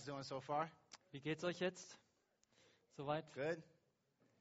[0.00, 0.70] Guys doing so far?
[1.12, 1.98] Wie geht's euch jetzt?
[2.96, 3.24] Soweit?
[3.34, 3.62] Good.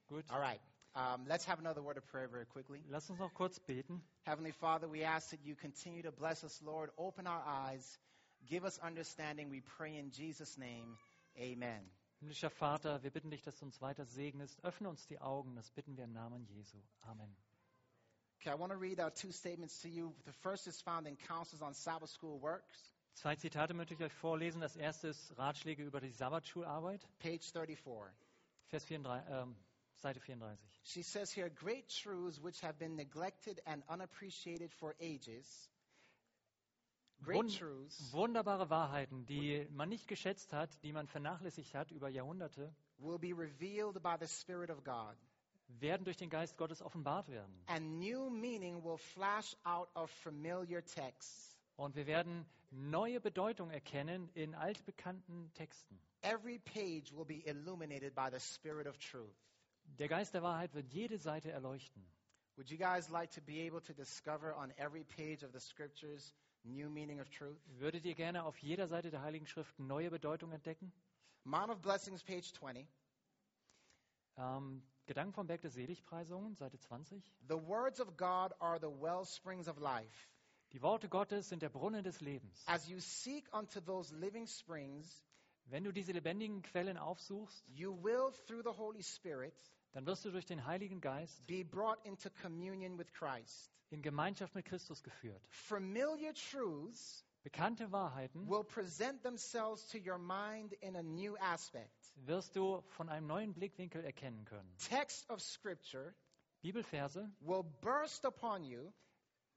[0.07, 0.23] Gut.
[0.29, 0.61] All right.
[0.95, 2.79] Um, let's have another word of prayer very quickly.
[2.89, 4.01] Lass uns noch kurz beten.
[4.23, 6.91] Heavenly Father, we ask that you continue to bless us, Lord.
[6.97, 7.97] Open our eyes,
[8.47, 9.49] give us understanding.
[9.49, 10.97] We pray in Jesus' name.
[11.37, 11.81] Amen.
[12.21, 14.63] Himmlischer Vater, wir bitten dich, dass du uns weiter segnest.
[14.63, 16.77] Öffne uns die Augen, das bitten wir im Namen Jesu.
[17.01, 17.35] Amen.
[18.39, 20.13] Okay, I want to read uh, two statements to you.
[20.25, 24.13] The first is found in Counsels on Sabbath School Works, Zwei Zitate möchte ich euch
[24.13, 24.61] vorlesen.
[24.61, 28.15] Das erste ist Ratschläge über die Sabbatschularbeit, page 34.
[28.67, 29.55] Vers 34, ähm,
[29.95, 30.59] Seite 34.
[30.83, 35.69] She says here, great truths which have been neglected and unappreciated for ages.
[37.21, 42.07] Great Wund- truths Wunderbare Wahrheiten, die man nicht geschätzt hat, die man vernachlässigt hat über
[42.07, 45.17] Jahrhunderte, will be revealed by the Spirit of God.
[45.81, 47.53] werden durch den Geist Gottes offenbart werden.
[47.67, 51.58] And new meaning will flash out of familiar texts.
[51.79, 55.97] Und wir werden neue Bedeutung erkennen in altbekannten Texten.
[56.21, 59.33] Every page will be illuminated by the Spirit of truth.
[59.97, 62.05] Der Geist der Wahrheit wird jede Seite erleuchten.
[62.57, 66.33] Would you guys like to be able to discover on every page of the scriptures
[66.65, 67.57] new meaning of truth?
[67.77, 70.91] Würdet ihr gerne auf jeder Seite der Heiligen Schrift neue Bedeutung entdecken?
[71.45, 72.85] Mount of Blessings, page 20.
[74.35, 77.23] Ähm, Gedanken vom Berg der Seligpreisungen, Seite 20.
[77.47, 80.27] The words of God are the well springs of life.
[80.73, 82.63] Die Worte Gottes sind der Brunnen des Lebens.
[82.67, 85.23] As you seek unto those living springs,
[85.65, 89.53] Wenn du diese lebendigen Quellen aufsuchst, you will, through the Holy Spirit,
[89.91, 93.71] dann wirst du durch den Heiligen Geist be brought into communion with Christ.
[93.91, 95.41] in Gemeinschaft mit Christus geführt.
[95.49, 102.13] Familiar truths Bekannte Wahrheiten will present themselves to your mind in a new aspect.
[102.25, 104.71] wirst du von einem neuen Blickwinkel erkennen können.
[104.77, 106.13] Text of Scripture
[106.61, 108.91] Bibelverse will burst upon you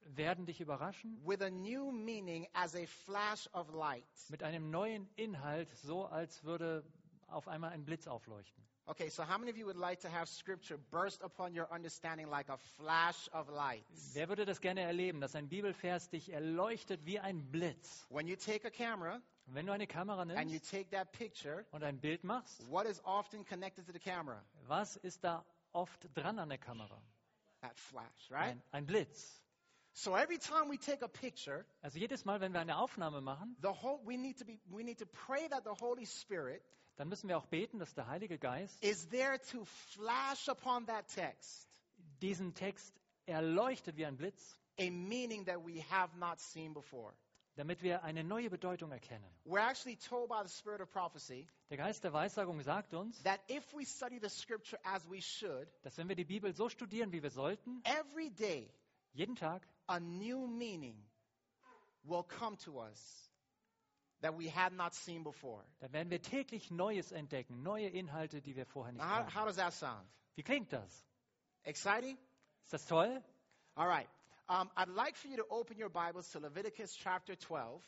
[0.07, 4.05] werden dich überraschen with a new meaning as a flash of light.
[4.29, 6.85] mit einem neuen Inhalt, so als würde
[7.29, 8.63] auf einmal ein Blitz aufleuchten.
[8.87, 12.29] Okay, so how many of you would like to have Scripture burst upon your understanding
[12.29, 13.85] like a flash of light?
[14.13, 18.07] Wer würde das gerne erleben, dass ein Bibelvers dich erleuchtet wie ein Blitz?
[18.11, 21.65] When you take a camera wenn du eine Kamera and you nimmst take that picture,
[21.73, 24.43] und ein Bild machst, what is often connected to the camera?
[24.67, 27.01] was ist da oft dran an der Kamera?
[27.61, 28.51] That flash, right?
[28.51, 29.42] Ein, ein Blitz.
[29.95, 33.57] So every time we take a picture, Also jedes Mal, wenn wir eine Aufnahme machen,
[33.61, 36.63] the whole we need to be we need to pray that the Holy Spirit
[36.97, 41.07] dann müssen wir auch beten, dass der Heilige Geist is there to flash upon that
[41.09, 41.69] text
[42.23, 42.95] diesen Text
[43.27, 47.13] erleuchtet wie ein Blitz, a meaning that we have not seen before.
[47.57, 49.29] damit wir eine neue Bedeutung erkennen.
[49.45, 53.41] We're actually told by the Spirit of prophecy Der Geist der Weissagung sagt uns, that
[53.51, 57.13] if we study the scripture as we should, dass wenn wir die Bibel so studieren,
[57.13, 58.71] wie wir sollten, every day
[59.13, 60.97] jeden Tag a new meaning
[62.05, 62.99] will come to us
[64.21, 65.63] that we had not seen before.
[65.81, 69.35] dann werden wir täglich Neues entdecken, neue Inhalte, die wir vorher nicht Now, how, kannten.
[69.35, 70.07] how does that sound?
[70.37, 71.05] Wie klingt das?
[71.65, 72.17] Exciting?
[72.65, 73.23] Ist das toll?
[73.77, 74.09] All right.
[74.49, 77.83] Um, I'd like for you to open your Bibles to Leviticus chapter 12.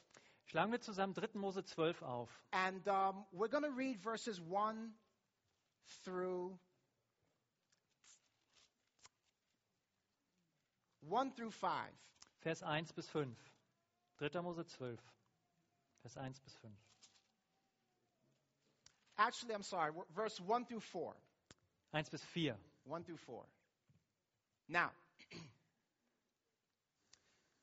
[0.46, 1.28] Schlagen wir zusammen 3.
[1.34, 2.28] Mose 12 auf.
[2.52, 4.92] And um, we're going to read verses 1
[6.04, 6.58] through
[11.08, 11.70] 1 through 5.
[12.42, 13.28] Vers 1 bis 5.
[14.18, 14.42] 3.
[14.42, 14.98] Mose 12.
[16.02, 16.70] Vers 1 bis 5.
[19.16, 21.14] Actually, I'm sorry, verse 1 through 4.
[21.92, 22.56] 1 bis 4.
[22.84, 23.44] 1 through 4.
[24.68, 24.90] Now,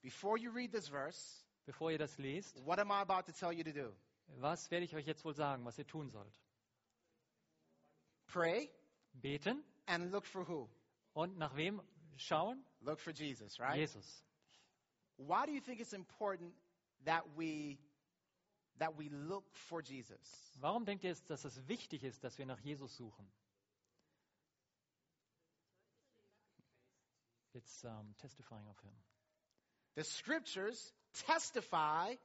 [0.01, 3.53] before you read this verse, Bevor ihr das lest, what am I about to tell
[3.53, 3.93] you to do?
[4.39, 6.39] was werde ich euch jetzt wohl sagen, was ihr tun sollt?
[8.27, 8.69] Pray
[9.13, 10.69] Beten and look for who?
[11.13, 11.81] und nach wem
[12.15, 12.63] schauen?
[12.83, 13.77] Look for Jesus, right?
[13.79, 14.05] Jesus.
[15.17, 16.53] Why do you think it's important
[17.05, 17.77] that we
[18.79, 20.19] that we look for Jesus?
[20.59, 23.27] Warum denkt ihr, dass es wichtig ist, dass wir nach Jesus suchen?
[27.53, 28.93] It's um, testifying of him.
[29.95, 30.93] The scriptures
[31.27, 32.15] testify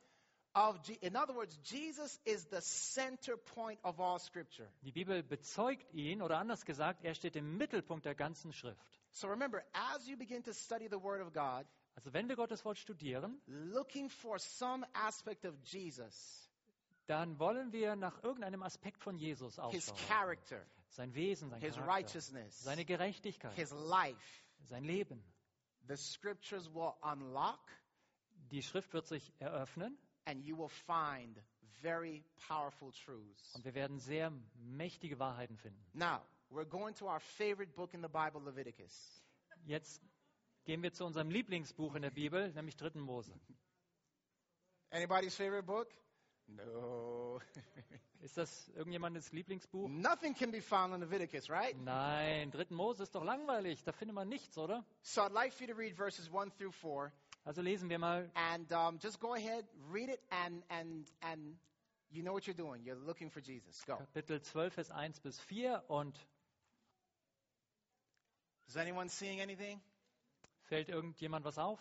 [0.55, 4.69] of Je- in other words, Jesus is the center point of all scripture.
[4.83, 9.01] Die Bibel bezeugt ihn, oder anders gesagt, er steht im Mittelpunkt der ganzen Schrift.
[9.17, 11.65] So remember, as you begin to study the word of God,
[11.97, 16.51] Also wenn wir Gottes Wort studieren, looking for some aspect of Jesus,
[17.07, 19.97] dann wollen wir nach irgendeinem Aspekt von Jesus his ausschauen.
[20.09, 24.43] character, Sein Wesen, sein his Charakter, righteousness, seine Gerechtigkeit, his life.
[24.69, 25.23] sein Leben.
[25.89, 27.61] The scriptures will unlock
[28.51, 29.97] Die Schrift wird sich eröffnen
[30.27, 31.39] and you will find
[31.81, 33.55] very powerful truths.
[33.55, 35.83] und wir werden sehr mächtige Wahrheiten finden.
[35.95, 36.21] Now,
[36.51, 39.23] we're going to our favorite book in the Bible, Leviticus.
[39.67, 40.01] Jetzt
[40.65, 43.01] gehen wir zu unserem Lieblingsbuch in der Bibel, nämlich 3.
[43.01, 43.33] Mose.
[44.91, 45.89] Anybody's favorite book?
[46.49, 47.41] No.
[48.21, 49.89] Ist das irgendjemandes Lieblingsbuch?
[49.89, 51.77] Nothing can be found in Leviticus, right?
[51.83, 53.85] Nein, dritten Mose ist doch langweilig.
[53.85, 54.85] Da findet man nichts, oder?
[55.03, 57.13] So I'd like for you to read verses 1 through 4.
[57.45, 61.59] Also lesen wir mal And um, just go ahead, read it, and, and, and
[62.11, 62.83] you know what you're doing.
[62.85, 63.85] You're looking for Jesus.
[63.85, 63.97] Go.
[63.97, 66.19] Kapitel 12, Vers 1 bis 4 und
[68.69, 69.81] Is anyone seeing anything?
[70.69, 71.79] fällt irgendjemand was auf?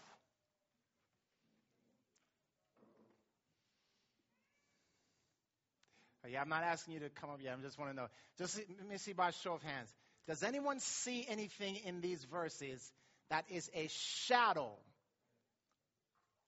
[6.24, 7.56] Oh, yeah, I'm not asking you to come up yet.
[7.58, 8.08] I just want to know.
[8.38, 9.90] Just let me see by show of hands.
[10.28, 12.82] Does anyone see anything in these verses
[13.30, 13.88] that is a
[14.28, 14.72] shadow,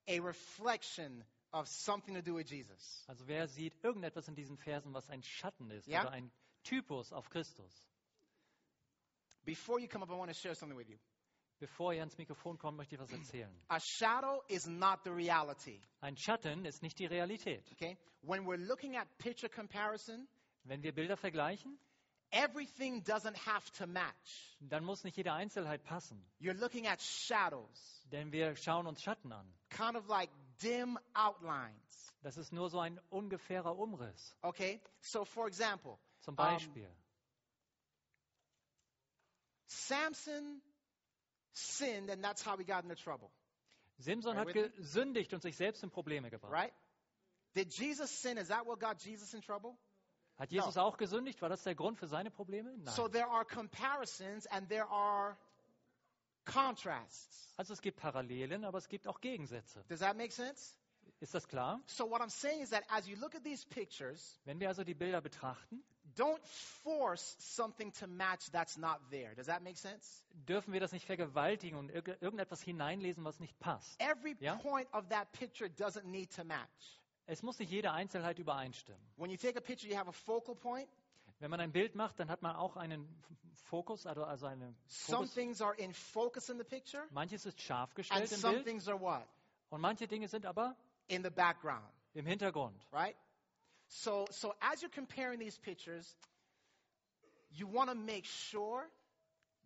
[0.08, 1.24] a reflection
[1.54, 3.04] of something to do with Jesus?
[3.08, 6.02] Also wer sieht irgendetwas in diesen Versen, was ein Schatten ist Ja.
[6.02, 6.32] oder ein
[6.64, 7.72] Typus auf Christus?
[9.48, 10.98] Before you come up, I want to share something with you.
[11.60, 13.50] Bevor ihr ans Mikrofon kommt, möchte ich was erzählen.
[13.70, 15.82] A shadow is not the reality.
[16.02, 17.64] Ein Schatten ist nicht die Realität.
[17.72, 17.98] Okay?
[18.24, 20.28] When we're looking at picture comparison,
[20.66, 21.80] Wenn wir Bilder vergleichen,
[22.32, 24.58] everything doesn't have to match.
[24.60, 26.22] dann muss nicht jede Einzelheit passen.
[26.42, 29.48] You're looking at shadows, Denn wir schauen uns Schatten an.
[29.70, 30.30] kind of like
[30.62, 32.12] dim outlines.
[32.22, 34.36] Das ist nur so ein ungefährer Umriss.
[34.42, 34.82] Okay?
[35.00, 36.90] So, for example, Zum Um, Beispiel.
[39.68, 40.62] Samson
[41.54, 43.32] sinned, and that's how he got into trouble,
[44.00, 46.52] Simson hat gesündigt und sich selbst in Probleme gebracht.
[46.52, 46.74] right?
[47.56, 48.38] Did Jesus sin?
[48.38, 49.78] Is that what got Jesus in trouble?
[50.38, 51.42] Hat Jesus auch gesündigt?
[51.42, 52.72] War das der Grund für seine Probleme?
[52.78, 52.94] Nein.
[52.94, 55.36] So, there are comparisons and there are
[56.46, 57.54] contrasts.
[57.58, 59.84] Also es gibt Parallelen, aber es gibt auch Gegensätze.
[59.88, 60.76] Does that make sense?
[61.20, 61.82] Ist das klar?
[61.88, 64.84] So, what I'm saying is that as you look at these pictures, Wenn wir also
[64.84, 65.84] die Bilder betrachten,
[66.18, 66.42] don't
[66.84, 69.36] force something to match that's not there.
[69.36, 70.24] Does that make sense?
[70.48, 74.00] dürfen wir das nicht vergewaltigen und irg- irgendetwas hineinlesen, was nicht passt.
[74.02, 74.56] Every Yeah.
[74.58, 77.00] point of that picture doesn't need to match.
[77.26, 79.02] Es muss nicht jede Einzelheit übereinstimmen.
[79.18, 80.88] When you take a picture, you have a focal point.
[81.40, 83.08] Wenn man ein Bild macht, dann hat man auch einen
[83.66, 85.34] Fokus, also, also einen Some Fokus.
[85.34, 88.66] things are in focus in the picture, Manches ist scharf and gestellt im some Bild
[88.66, 89.28] things are what?
[89.70, 90.76] und manche Dinge sind aber
[91.08, 92.82] In the background, im Hintergrund.
[92.94, 93.16] right?
[93.90, 96.16] So, so as you're comparing these pictures,
[97.52, 98.84] you want to make sure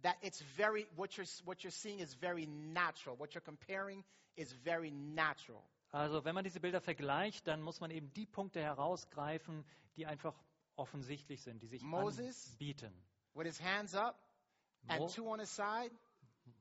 [0.03, 3.15] that it's very what you're what you're seeing is very natural.
[3.15, 4.03] What you're comparing
[4.35, 5.63] is very natural.
[5.93, 9.65] Also wenn man diese Bilder vergleicht, dann muss man eben die Punkte herausgreifen,
[9.97, 10.33] die einfach
[10.75, 12.51] offensichtlich sind, die sich Moses?
[12.53, 12.93] anbieten.
[13.33, 14.17] With his hands up
[14.87, 15.91] and Mo two on his side,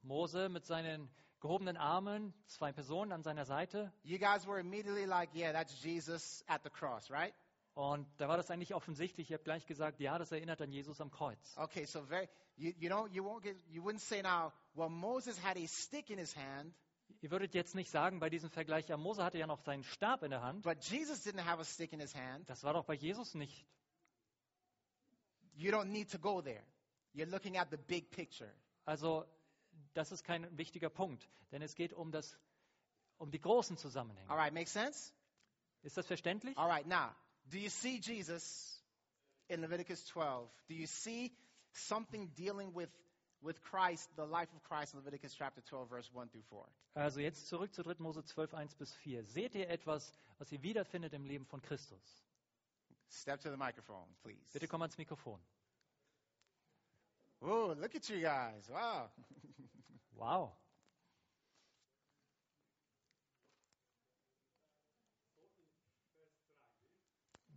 [0.02, 1.08] Mose mit seinen
[1.40, 3.92] gehobenen Armen, zwei Personen an seiner Seite.
[4.02, 7.34] you guys were immediately like, yeah, that's Jesus at the cross, right?
[7.74, 9.30] Und da war das eigentlich offensichtlich.
[9.30, 11.56] Ich habe gleich gesagt, ja, das erinnert an Jesus am Kreuz.
[11.56, 15.42] Okay, so very you, you don't you won't get you wouldn't say now, well Moses
[15.42, 16.74] had a stick in his hand,
[17.20, 20.22] Ihr würdet jetzt nicht sagen, bei diesem Vergleich, ja, Mose hatte ja noch seinen Stab
[20.22, 20.62] in der Hand.
[20.62, 22.48] but Jesus didn't have a stick in his hand.
[22.48, 23.66] Das war doch bei Jesus nicht.
[25.54, 26.62] You don't need to go there.
[27.12, 28.50] You're looking at the big picture.
[28.84, 29.26] Also
[29.94, 32.38] das ist kein wichtiger Punkt, denn es geht um, das,
[33.18, 34.30] um die großen Zusammenhänge.
[34.30, 35.12] All right, makes sense?
[35.82, 36.56] Ist das verständlich?
[36.56, 37.10] All right, now,
[37.50, 38.78] do you see Jesus
[39.48, 40.48] in Leviticus 12?
[40.68, 41.32] Do you see
[41.72, 42.90] something dealing with
[43.42, 46.66] with Christ, the life of Christ in Leviticus chapter 12 verse 1 through 4?
[46.96, 47.94] Also jetzt zurück zu 3.
[47.98, 49.24] Mose 12, 1 bis 4.
[49.24, 52.24] Seht ihr etwas, was ihr wiederfindet im Leben von Christus?
[53.08, 54.52] Step to the microphone, please.
[54.52, 55.40] Bitte komm ans Mikrofon.
[57.40, 58.68] Oh, look at you guys.
[58.68, 59.10] Wow.
[60.20, 60.52] Wow.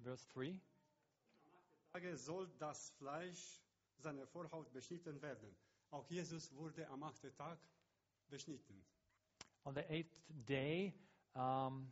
[0.03, 0.59] Vers 3.
[1.93, 3.61] Tage soll das Fleisch
[3.97, 5.55] seiner Vorhaut beschnitten werden.
[5.91, 7.59] Auch Jesus wurde am achten Tag
[8.29, 8.83] beschnitten.
[9.65, 10.13] On the eighth
[10.47, 10.93] day,
[11.35, 11.89] um,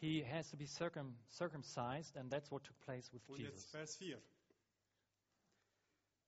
[0.00, 3.70] he has to be circum, circumcised, and that's what took place with Und jetzt Jesus.
[3.70, 4.20] Vers 4.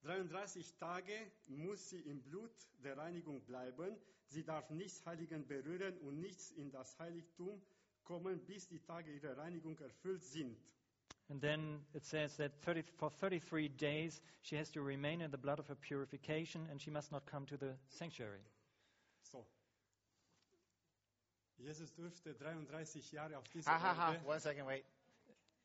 [0.03, 2.51] 33 Tage muss sie im Blut
[2.83, 3.97] der Reinigung bleiben.
[4.27, 7.61] Sie darf nichts Heiligen berühren und nichts in das Heiligtum
[8.03, 10.57] kommen, bis die Tage ihrer Reinigung erfüllt sind.
[11.29, 15.37] And then it says that 30, for 33 days she has to remain in the
[15.37, 18.39] blood of her purification, and she must not come to the sanctuary.
[19.31, 19.45] So.
[21.57, 24.13] Jesus durfte 33 Jahre auf dieser Ha ha ha.
[24.13, 24.85] Erde One second, wait.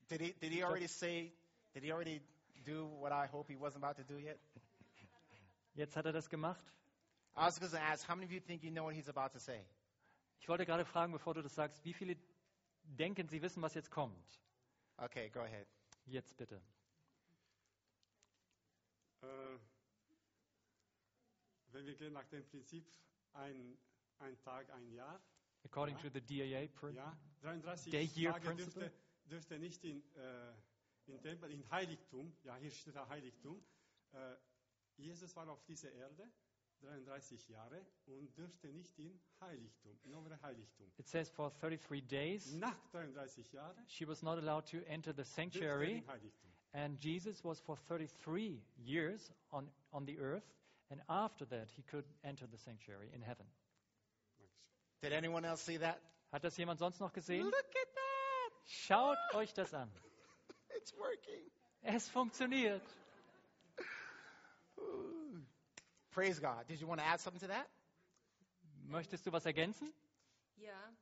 [0.09, 1.33] Did he did he already say
[1.75, 2.21] did he already
[2.65, 4.39] do what I hope he wasn't about to do yet?
[5.75, 6.65] Jetzt hat er das gemacht.
[7.37, 9.33] I was going to ask, how many of you think you know what he's about
[9.33, 9.65] to say?
[10.41, 12.17] Ich wollte gerade fragen, bevor du das sagst, wie viele
[12.85, 14.41] denken, sie wissen, was jetzt kommt?
[14.97, 15.67] Okay, go ahead.
[16.07, 16.61] Jetzt bitte.
[19.23, 19.59] Äh,
[21.69, 22.87] wenn wir gehen nach dem Prinzip,
[23.33, 23.79] ein,
[24.19, 25.21] ein Tag, ein Jahr,
[25.65, 26.03] According Ja.
[26.03, 28.91] to the DAA, ja, 33 Day-year Tage principle?
[28.91, 30.53] dürfte dürfte nicht in, äh,
[31.07, 33.65] in Tempel, in Heiligtum, ja, hier steht Heiligtum.
[34.13, 34.37] Äh,
[34.97, 36.29] Jesus war auf dieser Erde
[36.83, 40.87] 33 Jahre und dürfte nicht in Heiligtum, in unser Heiligtum.
[40.99, 45.25] It says for 33 days Nach 33 Jahren she was not allowed to enter the
[45.25, 46.03] sanctuary,
[46.73, 50.45] and Jesus was for 33 years on, on the earth,
[50.91, 53.47] and after that he could enter the sanctuary in heaven.
[55.03, 56.01] Did anyone else see that?
[56.33, 57.45] Hat das jemand sonst noch gesehen?
[57.45, 58.53] Look at that.
[58.65, 59.91] Schaut euch das an.
[60.77, 61.51] It's working.
[61.83, 62.83] Es funktioniert.
[66.13, 66.67] Praise God.
[66.69, 67.69] Did you want to add something to that?
[68.87, 69.93] Möchtest du was ergänzen?
[70.57, 70.93] Ja,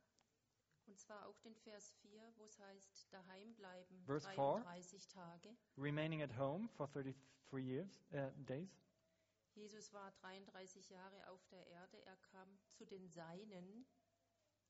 [0.90, 4.36] und zwar auch den Vers 4, wo es heißt, daheim bleiben Verse 4.
[4.36, 5.56] 33 Tage.
[5.76, 8.68] Remaining at home for 33 years, uh, days.
[9.54, 13.86] Jesus war 33 Jahre auf der Erde, er kam zu den Seinen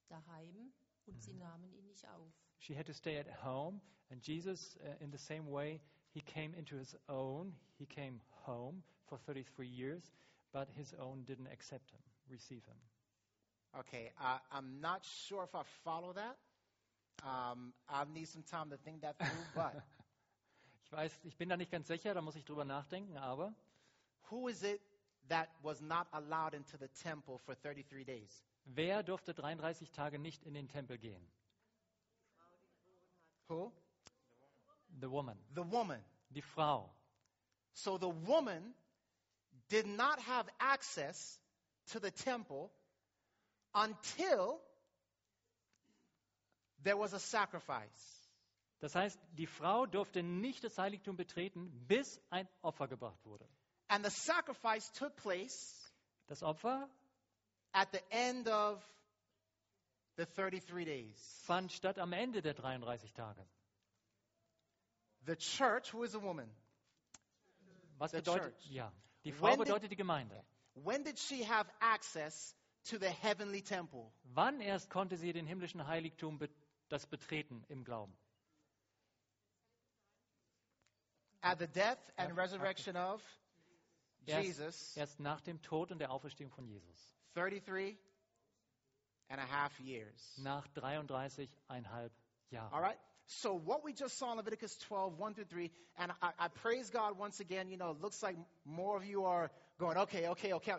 [0.08, 0.72] daheim
[1.06, 2.32] und sie nahmen ihn nicht auf.
[2.58, 3.80] She had to stay at home,
[4.10, 5.80] and Jesus, uh, in the same way,
[6.10, 7.56] he came into his own.
[7.78, 10.12] He came home for 33 years,
[10.52, 12.76] but his own didn't accept him, receive him.
[13.80, 16.36] Okay, uh, I'm not sure if I follow that.
[17.22, 19.74] Um, I'll need some time to think that through, but
[20.84, 23.54] Ich weiß, ich bin da nicht ganz sicher, da muss ich drüber nachdenken, aber
[24.30, 24.80] who is it
[25.28, 28.42] that was not allowed into the temple for 33 days?
[28.64, 31.24] wer durfte 33 Tage nicht in den Tempel gehen?
[33.48, 33.72] Who?
[35.00, 36.00] The woman, The woman.
[36.30, 36.90] die Frau.
[37.72, 38.74] So the woman
[39.70, 41.40] did not have access
[41.92, 42.70] to the temple
[43.74, 44.60] until
[46.82, 48.16] there was a sacrifice.
[48.80, 53.46] Das heißt, die Frau durfte nicht das Heiligtum betreten, bis ein Opfer gebracht wurde.
[53.88, 55.76] And the sacrifice took place
[56.28, 56.88] Das Opfer
[57.72, 58.80] at the end of
[60.16, 61.42] the 33 days.
[61.46, 63.44] fand statt am Ende der 33 Tage.
[65.26, 66.48] The church, who is a woman,
[67.98, 68.54] Was The bedeutet?
[68.58, 68.70] church.
[68.70, 68.90] Ja,
[69.24, 70.44] die When Frau did- bedeutet die Gemeinde.
[70.74, 74.12] when did she have access to the heavenly temple?
[74.24, 76.38] Wann erst konnte sie den himmlischen Heiligtum
[76.88, 78.16] das betreten im Glauben?
[81.42, 83.22] At the death and resurrection of
[84.26, 87.14] Erst, Jesus, erst nach dem Tod und der Auferstehung von Jesus.
[87.34, 87.96] 33
[89.28, 90.36] and a half years.
[90.38, 92.10] Nach 33,5
[92.50, 92.72] Jahren.
[92.72, 92.98] All right?
[93.38, 96.90] So, what we just saw in Leviticus 12, 1 through 3, and I, I praise
[96.90, 97.70] God once again.
[97.70, 100.72] You know, it looks like more of you are going, okay, okay, okay.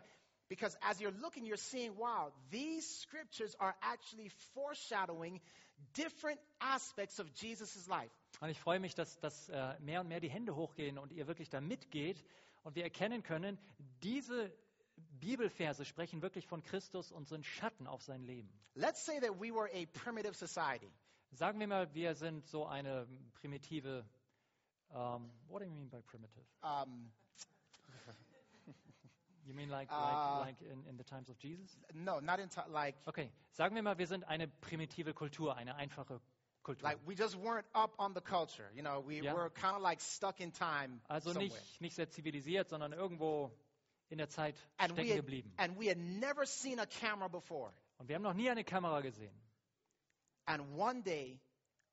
[0.50, 5.40] Because as you're looking, you're seeing, wow, these scriptures are actually foreshadowing
[5.94, 8.12] different aspects of Jesus' life.
[8.42, 11.28] Und ich freue mich, dass, dass äh, mehr und mehr die Hände hochgehen und ihr
[11.28, 12.22] wirklich da mitgeht
[12.64, 13.58] und wir erkennen können,
[14.04, 14.52] diese
[15.22, 18.50] Bibelverse sprechen wirklich von Christus und sind Schatten auf sein Leben.
[18.76, 20.92] Let's say that we were a primitive society.
[21.34, 24.06] Sagen wir mal, wir sind so eine primitive.
[24.94, 26.46] Um, what do you mean by primitive?
[26.62, 27.12] Um,
[29.46, 31.76] You mean like, Uh, like, like in, in the times of Jesus?
[31.94, 36.22] no, not in like, Okay, sagen wir mal, wir sind eine primitive Kultur, eine einfache
[36.64, 36.88] Kultur.
[36.88, 38.70] like we just weren't up on the culture.
[38.76, 39.34] You know, we Yeah.
[39.34, 41.48] were kind of like stuck in time Also somewhere.
[41.50, 43.52] nicht, nicht sehr zivilisiert, sondern irgendwo
[44.10, 45.52] in der Zeit And stecken had, geblieben.
[45.58, 47.74] and we had never seen a camera before.
[47.98, 49.34] Und wir haben noch nie eine Kamera gesehen.
[50.54, 51.40] And one day,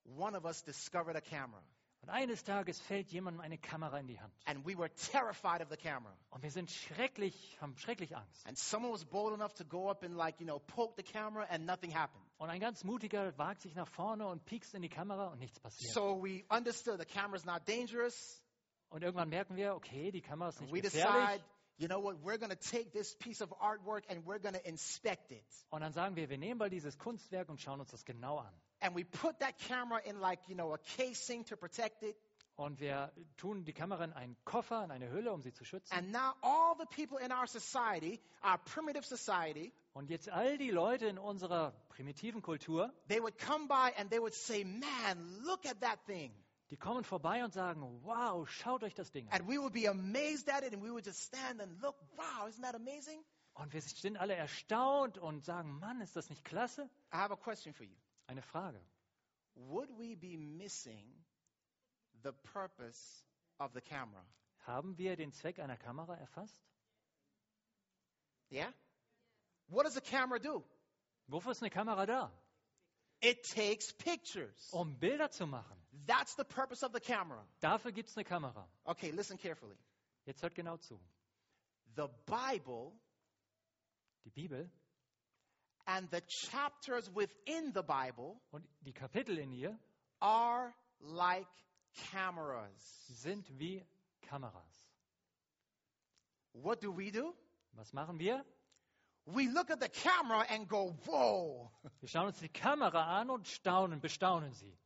[0.05, 1.63] one of us discovered a camera.
[2.01, 4.33] Und eines Tages fällt jemandem eine Kamera in die Hand.
[4.47, 6.17] And we were terrified of the camera.
[6.31, 8.47] Und wir sind schrecklich, haben schrecklich Angst.
[8.47, 11.45] And someone was bold enough to go up and, like, you know, poke the camera,
[11.51, 12.25] and nothing happened.
[12.39, 15.59] Und ein ganz mutiger wagt sich nach vorne und piekst in die Kamera und nichts
[15.59, 15.93] passiert.
[15.93, 18.43] So we understood the camera's not dangerous.
[18.91, 21.41] Und irgendwann merken wir, okay, die Kamera ist nicht we gefährlich.
[21.41, 21.45] decide,
[21.79, 24.69] you know what, we're going to take this piece of artwork and we're going to
[24.69, 25.45] inspect it.
[25.71, 28.53] Und dann sagen wir, wir nehmen mal dieses Kunstwerk und schauen uns das genau an.
[28.81, 32.17] And we put that camera in, like, you know, a casing to protect it.
[32.57, 35.97] Und wir tun die Kamera in einen Koffer, in eine Hülle, um sie zu schützen.
[35.97, 40.71] And now all the people in our society, our primitive society, Und jetzt all die
[40.71, 45.67] Leute in unserer primitiven Kultur, they would come by and they would say, man, look
[45.67, 46.33] at that thing.
[46.71, 49.41] Die kommen vorbei und sagen, wow, schaut euch das Ding an.
[49.41, 52.47] And we would be amazed at it and we would just stand and look, wow,
[52.47, 53.25] isn't that amazing?
[53.55, 56.89] Und wir sind alle erstaunt und sagen, Mann, ist das nicht klasse?
[57.13, 57.97] I have a question for you.
[58.27, 58.81] Eine Frage.
[59.55, 61.13] Would we be missing
[62.23, 63.25] the purpose
[63.59, 64.25] of the camera?
[64.67, 66.63] Haben wir den Zweck einer Kamera erfasst?
[68.51, 68.73] Yeah?
[69.69, 70.65] What does a camera do?
[71.27, 72.33] Wofür ist eine Kamera da?
[73.21, 74.69] It takes pictures.
[74.73, 75.78] Um Bilder zu machen.
[76.07, 77.45] That's the purpose of the camera.
[77.61, 78.67] Dafür gibt es eine Kamera.
[78.85, 79.77] Okay, listen carefully.
[80.27, 80.99] Jetzt hört genau zu.
[81.97, 82.93] The Bible
[84.25, 84.69] Die Bibel
[85.87, 89.79] and the chapters within the Bible und die Kapitel in ihr
[90.21, 91.49] are like
[92.11, 93.07] cameras.
[93.09, 93.83] sind wie
[94.23, 94.53] Kameras.
[96.53, 97.35] What do we do?
[97.73, 98.45] Was machen wir?
[99.25, 101.71] We look at the camera and go, whoa.
[102.01, 104.77] Wir schauen uns die Kamera an und staunen, bestaunen sie.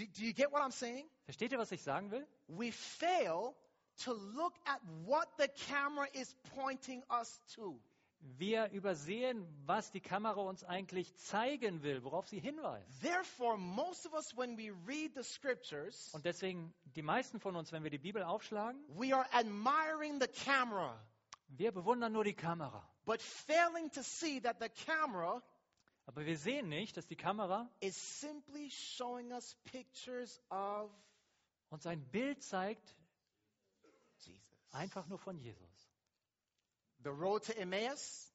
[0.00, 1.04] Do, do you get what I'm saying?
[1.26, 2.26] Versteht ihr, was ich sagen will?
[2.48, 3.54] We fail
[4.04, 7.78] to look at what the camera is pointing us to.
[8.38, 13.02] Wir übersehen, was die Kamera uns eigentlich zeigen will, worauf sie hinweist.
[13.02, 17.70] Therefore, most of us, when we read the scriptures, Und deswegen, die meisten von uns,
[17.72, 20.98] wenn wir die Bibel aufschlagen, we are admiring the camera,
[21.48, 22.82] wir bewundern nur die Kamera.
[23.06, 25.42] but failing to see that the camera
[26.10, 30.90] Aber wir sehen nicht, dass die Kamera is simply showing us pictures of
[31.68, 32.96] uns ein Bild zeigt,
[34.18, 34.42] Jesus.
[34.72, 35.88] einfach nur von Jesus.
[37.04, 38.28] The road to Emmaus,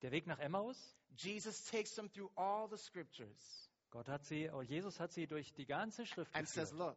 [0.00, 3.68] Der Weg nach Emmaus, Jesus takes them through all the scriptures.
[3.90, 6.96] Gott hat sie, oh, Jesus hat sie durch die ganze Schrift and says, Look,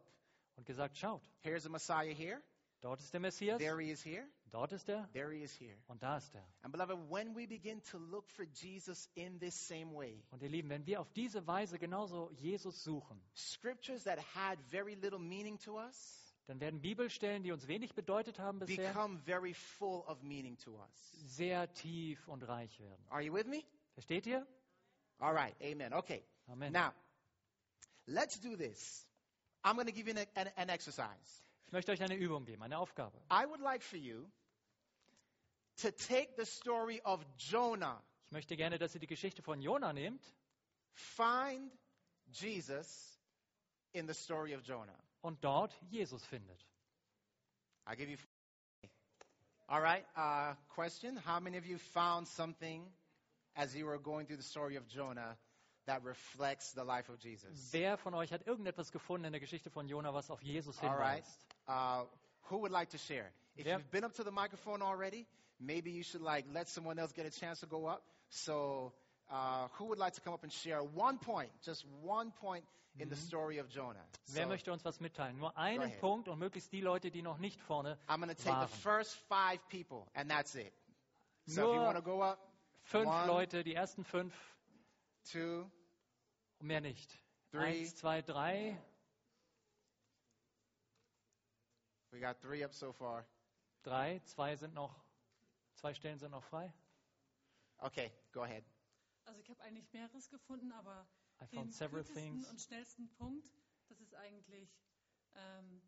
[0.56, 2.40] und gesagt, schaut, here's the Messiah here,
[2.80, 5.76] dort ist der Messias, there he is here, dort ist er there he is here.
[5.88, 6.46] und da ist er.
[6.62, 10.48] And beloved, when we begin to look for Jesus in this same way, Und ihr
[10.48, 15.58] Lieben, wenn wir auf diese Weise genauso Jesus suchen, scriptures that had very little meaning
[15.58, 20.22] to us dann werden Bibelstellen, die uns wenig bedeutet haben bisher, become very full of
[20.22, 21.12] meaning to us.
[21.26, 23.04] sehr tief und reich werden.
[23.10, 23.62] Are you with me?
[23.92, 24.46] Versteht ihr?
[25.18, 25.92] All right, amen.
[25.92, 26.24] Okay.
[26.48, 26.72] Amen.
[26.72, 26.94] Now,
[28.06, 29.06] let's do this.
[29.62, 31.42] I'm going to give you an, an, an exercise.
[31.68, 33.18] Ich möchte euch eine Übung geben, eine Aufgabe.
[33.30, 34.26] I would like for you
[35.82, 39.92] to take the story of Jonah, Ich möchte gerne, dass ihr die Geschichte von Jona
[39.92, 40.22] nehmt
[40.94, 41.70] find
[42.32, 43.18] Jesus
[43.92, 44.98] in the story of Jonah.
[45.20, 46.58] und dort Jesus findet.
[47.86, 48.16] I'll give you.
[49.68, 50.06] All right.
[50.16, 52.90] Uh, question: How many of you found something
[53.54, 55.36] as you were going through the story of Jonah
[55.88, 57.70] that reflects the life of Jesus?
[57.72, 60.90] Wer von euch hat irgendetwas gefunden in der Geschichte von Jona, was auf Jesus All
[60.96, 61.24] right.
[61.24, 61.46] hinweist?
[61.66, 62.04] Uh,
[62.50, 63.30] who would like to share?
[63.56, 65.26] If Wer- you've been up to the microphone already,
[65.58, 68.02] maybe you should like let someone else get a chance to go up.
[68.30, 68.92] So,
[69.30, 72.64] uh, who would like to come up and share one point, just one point
[72.98, 74.04] in the story of Jonah?
[74.34, 75.38] Wer So, möchte uns was mitteilen?
[75.38, 76.00] Nur einen ahead.
[76.00, 78.68] Punkt und möglichst die Leute, die noch nicht vorne I'm going to take waren.
[78.68, 80.72] the first five people, and that's it.
[81.46, 82.38] So, if you Nur want to go up,
[82.84, 83.26] Fünf One.
[83.26, 84.32] Leute, die ersten fünf
[85.30, 85.70] two,
[86.58, 87.18] und mehr nicht.
[87.50, 87.80] Three.
[87.80, 88.78] Eins, zwei, drei.
[92.10, 93.26] we got three up so far.
[93.82, 95.04] Drei, zwei sind noch,
[95.74, 96.72] zwei Stellen sind noch frei.
[97.78, 98.64] Okay, go ahead.
[99.24, 101.06] Also ich habe eigentlich mehreres gefunden, aber
[101.40, 102.50] I den found several kürzesten things.
[102.50, 103.48] und schnellsten Punkt,
[103.88, 104.68] das ist eigentlich,
[105.34, 105.82] ähm,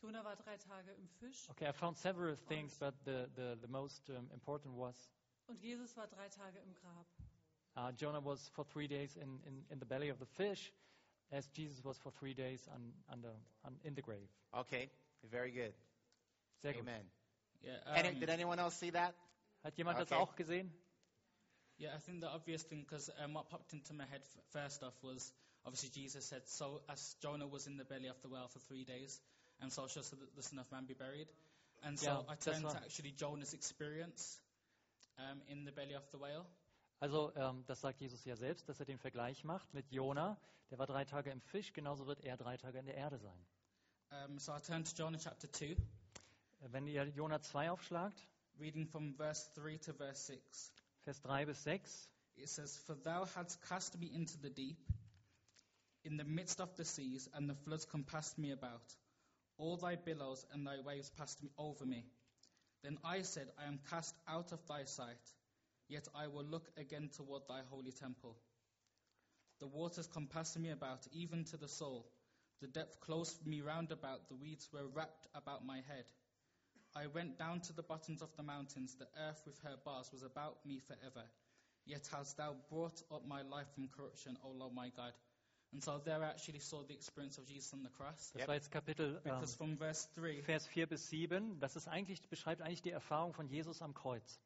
[0.00, 3.68] Jona war drei Tage im Fisch Okay, I found several things, but the, the, the
[3.68, 5.10] most um, important was
[5.46, 7.06] und Jesus war drei Tage im Grab.
[7.76, 10.72] Uh, Jonah was for three days in, in, in the belly of the fish,
[11.32, 13.30] as Jesus was for three days un, under,
[13.64, 14.28] un, in the grave.
[14.58, 14.90] Okay,
[15.30, 15.72] very good.
[16.62, 16.84] Sehr gut.
[16.84, 17.02] Amen.
[17.62, 19.14] Yeah, Any, um, did anyone else see that?
[19.64, 20.16] Hat jemand das Okay.
[20.16, 20.70] auch gesehen?
[21.78, 24.82] yeah, I think the obvious thing, because um, what popped into my head f- first
[24.82, 25.32] off was
[25.64, 28.84] obviously Jesus said, so as Jonah was in the belly of the whale for three
[28.84, 29.18] days,
[29.60, 31.28] and so shall the the Son of Man be buried.
[31.82, 34.38] And so Yeah, I that's turned to actually Jonah's experience
[35.18, 36.46] um, in the belly of the whale.
[37.00, 40.38] Also, ähm, das sagt Jesus ja selbst, dass er den Vergleich macht mit Jona.
[40.70, 43.46] Der war drei Tage im Fisch, genauso wird er drei Tage in der Erde sein.
[44.26, 45.76] Um, so I turned to Jonah chapter 2,
[46.60, 48.26] Äh, Wenn ihr Jona 2 aufschlagt,
[48.58, 50.72] reading from verse 3 to verse 6.
[51.04, 54.78] Vers 3 bis 6, It says, For thou hadst cast me into the deep,
[56.04, 58.96] in the midst of the seas, and the floods compassed me about.
[59.58, 62.04] All thy billows and thy waves passed me over me.
[62.82, 65.20] Then I said, I am cast out of thy sight,
[65.90, 68.36] yet I will look again toward thy holy temple.
[69.60, 72.06] The waters compassed me about, even to the soul.
[72.60, 76.04] The depth closed me round about, the weeds were wrapped about my head.
[76.94, 80.22] I went down to the bottoms of the mountains, the earth with her bars was
[80.22, 81.24] about me forever.
[81.86, 85.12] Yet hast thou brought up my life from corruption, O Lord my God.
[85.72, 88.32] And so there I actually saw the experience of Jesus on the cross.
[88.32, 88.48] das Yep.
[88.48, 92.20] war jetzt Kapitel ähm, Because from verse 3, Vers 4 bis 7, das ist eigentlich,
[92.28, 94.40] beschreibt eigentlich die Erfahrung von Jesus am Kreuz.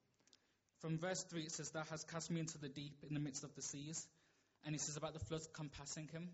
[0.84, 3.42] From verse 3 it says, Thou hast cast me into the deep in the midst
[3.42, 4.06] of the seas.
[4.66, 6.28] And it says about the floods compassing him.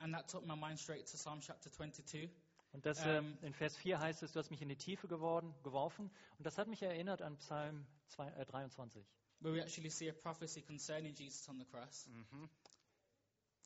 [0.00, 2.28] And that took my mind straight to Psalm chapter 22.
[2.74, 3.38] Und das Ähm.
[3.40, 6.10] in Vers 4 heißt es, du hast mich in die Tiefe geworden, geworfen.
[6.36, 9.06] Und das hat mich erinnert an Psalm 2, äh, 23.
[9.40, 12.06] Where we actually see a prophecy concerning Jesus on the cross.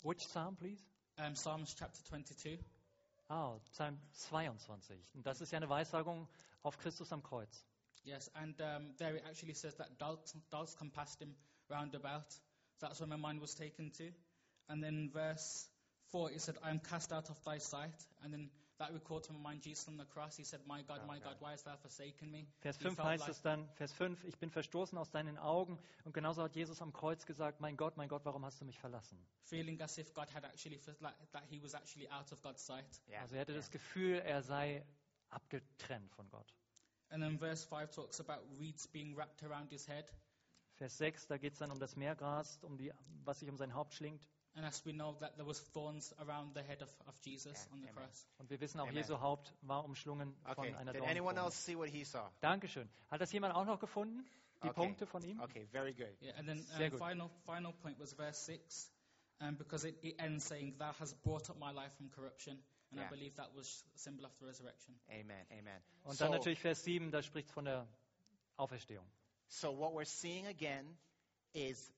[0.04, 0.85] Which Psalm, please?
[1.18, 2.61] Um, Psalms chapter 22.
[3.28, 5.00] Ah, Psalm 22.
[5.14, 6.28] Und das ist ja eine Weissagung
[6.62, 7.64] auf Christus am Kreuz.
[8.04, 11.34] Yes, and um, there it actually says that dogs, dogs compassed him
[11.70, 12.26] round about.
[12.80, 14.10] That's where my mind was taken to.
[14.68, 15.66] And then verse
[16.10, 17.94] 4, it said, I am cast out of thy sight.
[18.24, 20.36] And then that recalled to my mind Jesus on the cross.
[20.36, 22.48] He said, My God, my God, why hast thou forsaken me?
[22.60, 25.38] Vers He 5 felt heißt like- es dann, Vers 5, ich bin verstoßen aus deinen
[25.38, 25.78] Augen.
[26.04, 28.78] Und genauso hat Jesus am Kreuz gesagt, mein Gott, mein Gott, warum hast du mich
[28.78, 29.18] verlassen?
[29.44, 32.64] feeling as if God had actually, felt like, that he was actually out of God's
[32.64, 33.00] sight.
[33.06, 33.20] Yeah.
[33.20, 34.82] Also er hatte das Gefühl, er sei
[35.28, 36.52] abgetrennt von Gott.
[37.12, 40.05] And then verse 5 talks about reeds being wrapped around his head.
[40.79, 42.92] Vers 6, da geht es dann um das Meergras, um die,
[43.25, 44.27] was sich um sein Haupt schlingt.
[44.55, 47.72] And as we know that there was thorns around the head of, of Jesus Yeah,
[47.72, 48.05] on the amen.
[48.05, 48.27] cross.
[48.38, 48.96] Und wir wissen auch, Amen.
[48.96, 50.75] Jesu Haupt war umschlungen von Okay.
[50.75, 51.40] einer Did anyone Dornenkrone.
[51.46, 52.31] else see what he saw?
[52.40, 52.88] Dankeschön.
[53.11, 54.25] Hat das jemand auch noch gefunden?
[54.62, 54.72] Die Okay.
[54.75, 55.40] Punkte von ihm?
[55.40, 56.09] Okay, very good.
[56.22, 56.98] Yeah, and then Sehr um, gut.
[57.01, 58.90] final final point was verse 6,
[59.40, 62.59] um, because it, it ends saying, Thou hast brought up my life from corruption.
[62.92, 63.07] And Yeah.
[63.07, 64.94] I believe that was a symbol of the resurrection.
[65.09, 65.46] Amen.
[65.50, 65.83] Amen.
[66.05, 67.87] Und so, dann natürlich Vers 7, da spricht von der
[68.57, 69.07] Auferstehung.
[69.48, 70.85] so what we're seeing again
[71.55, 71.90] is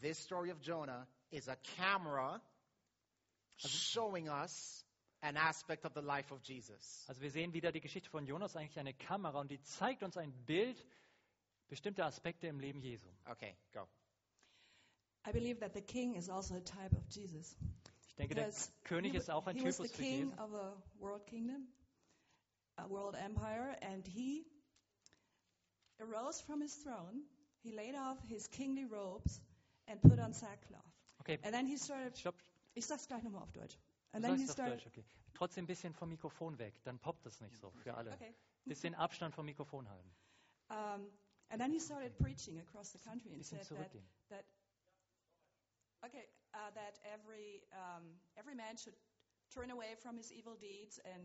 [0.00, 2.40] this story of Jonah is a camera
[3.56, 4.84] showing us
[5.22, 7.04] an aspect of the life of Jesus.
[7.08, 10.16] Also wir sehen wieder die Geschichte von Jonas, eigentlich eine Kamera, und die zeigt uns
[10.16, 10.84] ein Bild,
[11.68, 13.08] bestimmte Aspekte im Leben Jesu.
[13.26, 13.86] Okay, go.
[15.26, 17.56] I believe that the king is also a type of Jesus.
[18.18, 18.52] Denke, der
[18.84, 20.38] König ist auch ein he was the Typus für Jesus.
[20.38, 21.68] of a world kingdom,
[22.76, 24.44] a world empire, and he
[26.00, 27.22] arose from his throne.
[27.62, 29.40] He laid off his kingly robes
[29.86, 30.82] and put on sackcloth.
[31.20, 32.16] Okay, And then he started.
[32.16, 32.34] stopp.
[32.74, 33.76] Ich sag's gleich nochmal auf Deutsch.
[34.12, 34.74] And Du then he started.
[34.78, 35.04] Deutsch, okay.
[35.34, 38.12] Trotzdem ein bisschen vom Mikrofon weg, dann poppt es nicht so für alle.
[38.12, 38.34] Okay.
[38.64, 40.10] Bisschen Abstand vom Mikrofon halten.
[40.70, 41.10] Um,
[41.50, 43.90] and then he started preaching across the country and said that
[44.28, 44.44] that
[46.04, 48.04] okay uh, that every um,
[48.38, 48.96] every man should
[49.54, 51.22] turn away from his evil deeds and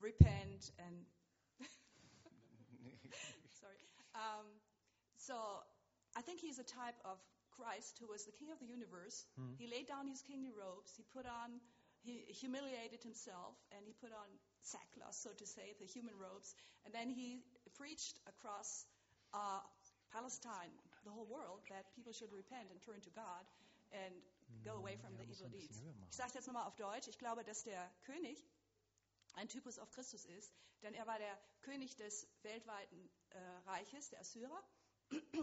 [0.00, 0.94] repent and
[3.60, 3.84] sorry.
[4.16, 4.46] Um,
[5.16, 5.36] so
[6.16, 7.20] I think he's a type of
[7.52, 9.26] Christ who was the king of the universe.
[9.60, 10.96] He laid down his kingly robes.
[10.96, 11.60] He put on
[12.00, 14.24] he humiliated himself and he put on
[14.64, 16.56] sackcloth so to say the human robes.
[16.84, 17.44] And then he
[17.76, 18.88] preached across
[19.36, 19.60] uh,
[20.12, 20.72] Palestine,
[21.04, 23.44] the whole world, that people should repent and turn to God.
[23.92, 24.14] And
[24.64, 25.82] go away from the evil deeds.
[26.10, 27.08] Ich sage es jetzt nochmal auf Deutsch.
[27.08, 28.44] Ich glaube, dass der König
[29.34, 34.20] ein Typus auf Christus ist, denn er war der König des weltweiten äh, Reiches, der
[34.20, 34.64] Assyrer.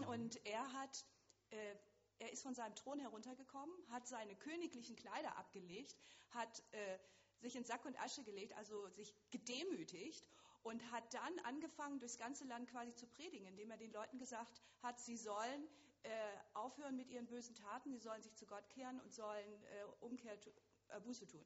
[0.08, 1.04] Und er hat,
[1.50, 1.76] äh,
[2.18, 5.96] er ist von seinem Thron heruntergekommen, hat seine königlichen Kleider abgelegt,
[6.30, 6.98] hat äh,
[7.40, 10.26] sich in Sack und Asche gelegt, also sich gedemütigt
[10.62, 14.60] und hat dann angefangen, durchs ganze Land quasi zu predigen, indem er den Leuten gesagt
[14.82, 15.68] hat, sie sollen
[16.02, 16.10] äh,
[16.54, 20.38] aufhören mit ihren bösen Taten, sie sollen sich zu Gott kehren und sollen äh, Umkehr,
[20.40, 20.50] tu-
[20.88, 21.44] äh, Buße tun.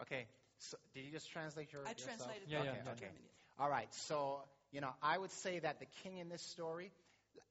[0.00, 0.26] Okay.
[0.58, 2.16] So, did you just translate your I yourself?
[2.18, 3.00] translated Yeah, that yeah, into okay.
[3.06, 3.22] German.
[3.58, 3.92] All right.
[3.94, 4.42] So,
[4.72, 6.90] you know, I would say that the king in this story,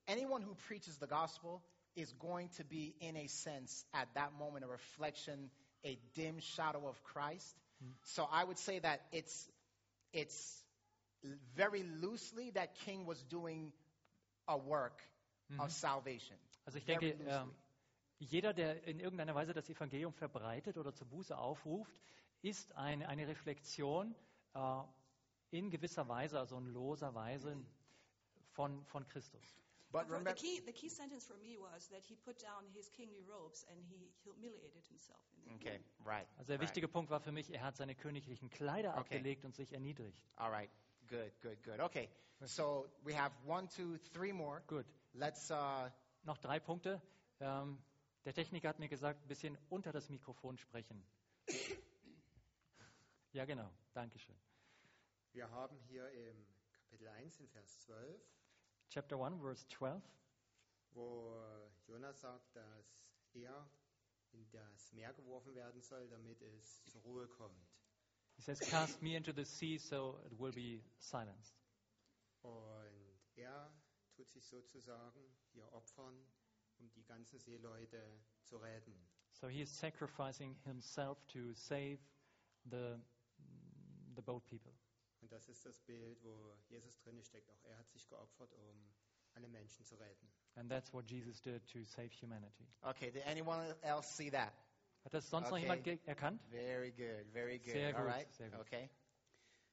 [0.08, 1.62] anyone who preaches the gospel
[1.96, 5.50] is going to be, in a sense, at that moment, a reflection,
[5.84, 7.56] a dim shadow of Christ.
[7.82, 7.92] Hmm.
[8.04, 9.48] So I would say that it's,
[10.14, 10.64] it's
[11.56, 13.72] very loosely that king was doing
[14.48, 15.02] a work
[15.58, 16.38] of salvation.
[16.66, 17.54] Also ich denke, ähm,
[18.20, 21.94] jeder, der in irgendeiner Weise das Evangelium verbreitet oder zur Buße aufruft,
[22.42, 24.16] ist eine, eine Reflexion
[24.54, 24.82] äh,
[25.52, 27.56] in gewisser Weise, also in loser Weise
[28.52, 29.56] von, von Christus.
[29.90, 32.66] but For- the, remember, key, the key sentence for me was that he put down
[32.74, 35.22] his kingly robes and he humiliated himself.
[35.46, 36.28] In the okay, right.
[36.38, 36.68] Also der right.
[36.68, 39.00] wichtige Punkt war für mich, er hat seine königlichen Kleider Okay.
[39.00, 40.22] abgelegt und sich erniedrigt.
[40.36, 40.70] All right.
[41.08, 41.80] Good, good, good.
[41.80, 42.10] Okay.
[42.44, 44.62] So we have one, two, three more.
[44.68, 44.86] Gut,
[45.18, 45.90] Let's, uh,
[46.26, 47.02] noch drei Punkte.
[47.40, 47.82] Ähm,
[48.24, 51.04] der Techniker hat mir gesagt, ein bisschen unter das Mikrofon sprechen.
[53.32, 53.68] ja, genau.
[53.94, 54.36] Dankeschön.
[55.32, 58.22] Wir haben hier im Kapitel 1 in Vers 12,
[58.90, 60.04] Chapter 1, verse 12.
[60.92, 61.34] wo
[61.88, 63.68] Jonas sagt, dass er
[64.34, 67.68] in das Meer geworfen werden soll, damit es zur Ruhe kommt.
[68.36, 71.58] He says, Cast me into the sea so it will be silenced.
[72.44, 73.72] Und er
[74.18, 75.22] tut sich sozusagen
[75.54, 76.18] hier opfern,
[76.80, 78.96] um die ganzen Seeleute zu retten.
[79.32, 82.00] So he is sacrificing himself to save
[82.66, 82.98] the,
[84.16, 84.74] the boat people.
[85.22, 87.50] Und das ist das Bild, wo Jesus drin steckt.
[87.52, 88.92] Auch er hat sich geopfert, um
[89.34, 90.28] alle Menschen zu retten.
[90.56, 92.68] And that's what Jesus did to save humanity.
[92.82, 93.12] okay.
[93.12, 94.54] Did anyone else see that?
[95.04, 95.62] Hat das sonst noch Okay.
[95.62, 96.42] jemand ge- erkannt?
[96.50, 97.74] Very good, very good.
[97.74, 98.34] Sehr gut, right.
[98.34, 98.60] sehr gut.
[98.62, 98.90] Okay.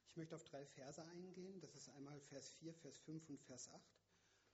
[0.07, 1.59] Ich möchte auf drei Verse eingehen.
[1.59, 3.81] Das ist einmal Vers 4, Vers 5 und Vers 8.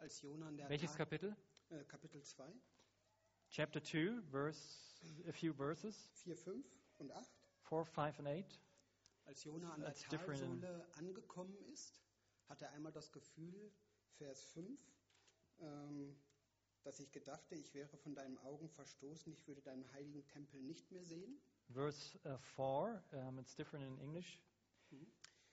[0.02, 1.36] Als Jona an der Welches Tag- Kapitel?
[1.70, 2.52] äh, Kapitel 2,
[3.52, 6.66] Chapter 2, verse, a few verses, 4, 5
[6.98, 7.32] und 8.
[7.70, 8.60] 4, 5 and 8.
[9.26, 12.02] Als Jona an der That's different in- Talsohle angekommen ist,
[12.50, 13.72] hat er einmal das Gefühl,
[14.18, 14.80] Vers 5,
[15.60, 16.20] ähm,
[16.82, 20.90] dass ich gedachte, ich wäre von deinen Augen verstoßen, ich würde deinen heiligen Tempel nicht
[20.92, 21.40] mehr sehen.
[21.70, 24.42] Verse uh, 4, um, it's different in English.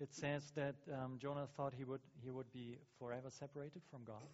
[0.01, 4.29] It says that um, Jonah thought he would, he would be forever separated from God.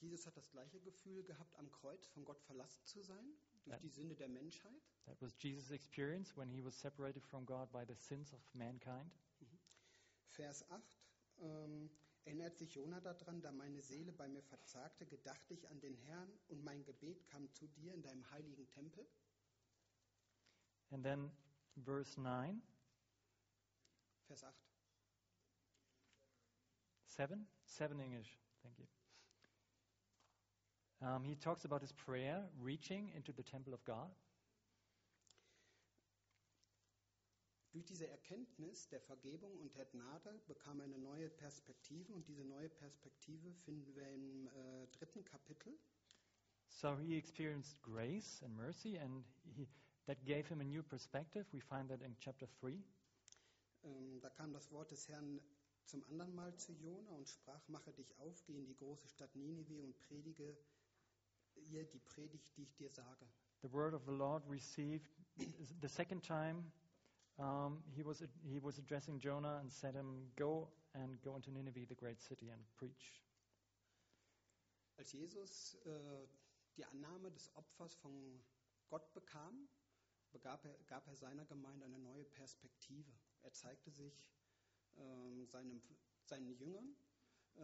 [0.00, 3.78] Jesus hat das gleiche Gefühl gehabt, am Kreuz von Gott verlassen zu sein, durch Ja.
[3.80, 4.80] die Sünde der Menschheit.
[5.06, 9.10] That was Jesus' experience when he was separated from God by the sins of mankind.
[10.30, 10.82] Vers 8
[11.40, 11.90] ähm,
[12.24, 16.30] erinnert sich Jona daran, da meine Seele bei mir verzagte, gedachte ich an den Herrn
[16.48, 19.04] und mein Gebet kam zu dir in deinem heiligen Tempel.
[20.90, 21.30] And then
[21.84, 22.62] verse 9,
[24.28, 24.54] Vers 8.
[27.06, 28.86] 7, 7 English, thank you.
[31.00, 34.10] Um, he talks about his prayer reaching into the temple of God.
[37.72, 42.44] Durch diese Erkenntnis der Vergebung und der Gnade bekam er eine neue Perspektive und diese
[42.44, 45.78] neue Perspektive finden wir im äh, dritten Kapitel.
[46.68, 49.24] So he experienced grace and mercy, and
[49.56, 49.68] he,
[50.06, 51.46] that gave him a new perspective.
[51.52, 52.82] We find that in chapter 3.
[53.88, 55.40] Ähm, da kam das Wort des Herrn
[55.84, 59.34] zum anderen Mal zu Jona und sprach, mache dich auf, geh in die große Stadt
[59.34, 60.56] Ninive und predige
[61.54, 63.26] ihr die Predigt, die ich dir sage.
[63.62, 65.10] The word of the Lord received
[65.82, 66.70] the second time.
[67.38, 71.86] Um, he was he was addressing Jonah and said him, "Go and go into Nineveh,
[71.86, 73.22] the great city, and preach."
[74.96, 76.26] Als Jesus äh,
[76.76, 78.42] die Annahme des Opfers von
[78.88, 79.68] Gott bekam,
[80.32, 83.12] begab er, gab er seiner Gemeinde eine neue Perspektive.
[83.48, 84.30] Er zeigte sich
[84.98, 85.82] ähm, seinem,
[86.26, 86.94] seinen Jüngern
[87.56, 87.60] äh,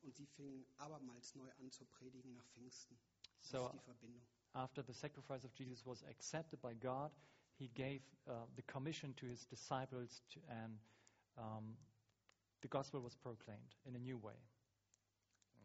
[0.00, 2.98] und sie fingen abermals neu an zu predigen nach Pfingsten.
[3.42, 4.22] Das So ist die Verbindung.
[4.54, 7.10] after the sacrifice of Jesus was accepted by God,
[7.58, 10.78] he gave uh, the commission to his disciples, to, and
[11.36, 11.76] um,
[12.62, 14.40] the gospel was proclaimed in a new way.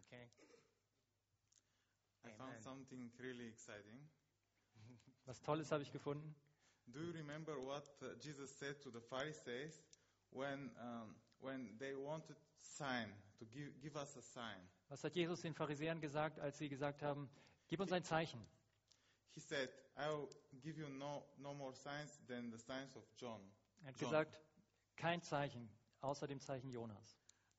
[0.06, 0.28] Okay.
[2.26, 2.62] I found Amen.
[2.62, 4.06] something really exciting.
[5.28, 6.36] Was Tolles habe ich gefunden.
[6.94, 9.82] Do you remember what uh, Jesus said to the Pharisees
[10.32, 13.08] when, um, when they wanted a sign,
[13.40, 14.60] to give, give us a sign?
[14.90, 17.30] Was hat Jesus den Pharisäern gesagt, als sie gesagt haben,
[17.70, 18.40] gib uns ein Zeichen?
[19.34, 20.28] He said, I'll
[20.62, 23.40] give you no, no more signs than the signs of John.
[23.84, 24.10] Er hat John.
[24.10, 24.40] gesagt,
[24.98, 25.70] kein Zeichen,
[26.02, 27.18] außer dem Zeichen Jonas.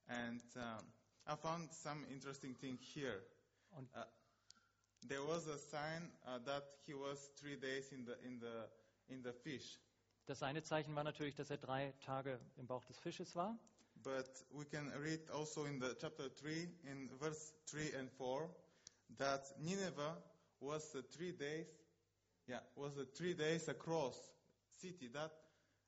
[0.09, 0.85] And um,
[1.27, 3.23] I found some interesting thing here.
[3.71, 4.05] Und- Uh,
[5.09, 8.68] there was a sign uh, that he was three days in the, in the,
[9.12, 9.79] in the fish.
[10.27, 13.59] Das eine Zeichen war natürlich, dass er drei Tage im Bauch des Fisches war.
[14.03, 18.48] But we can read also in the chapter 3, in verse 3 and 4,
[19.18, 20.16] that Nineveh
[20.61, 21.66] was the three days,
[22.48, 24.16] yeah, was the three days across
[24.77, 25.33] city that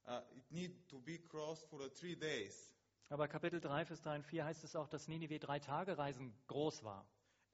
[0.06, 2.70] uh, it need to be crossed for the three days.
[3.10, 6.32] Aber Kapitel 3, Vers 3 und 4 heißt es auch, dass Ninive drei Tage Reisen
[6.46, 7.06] groß war.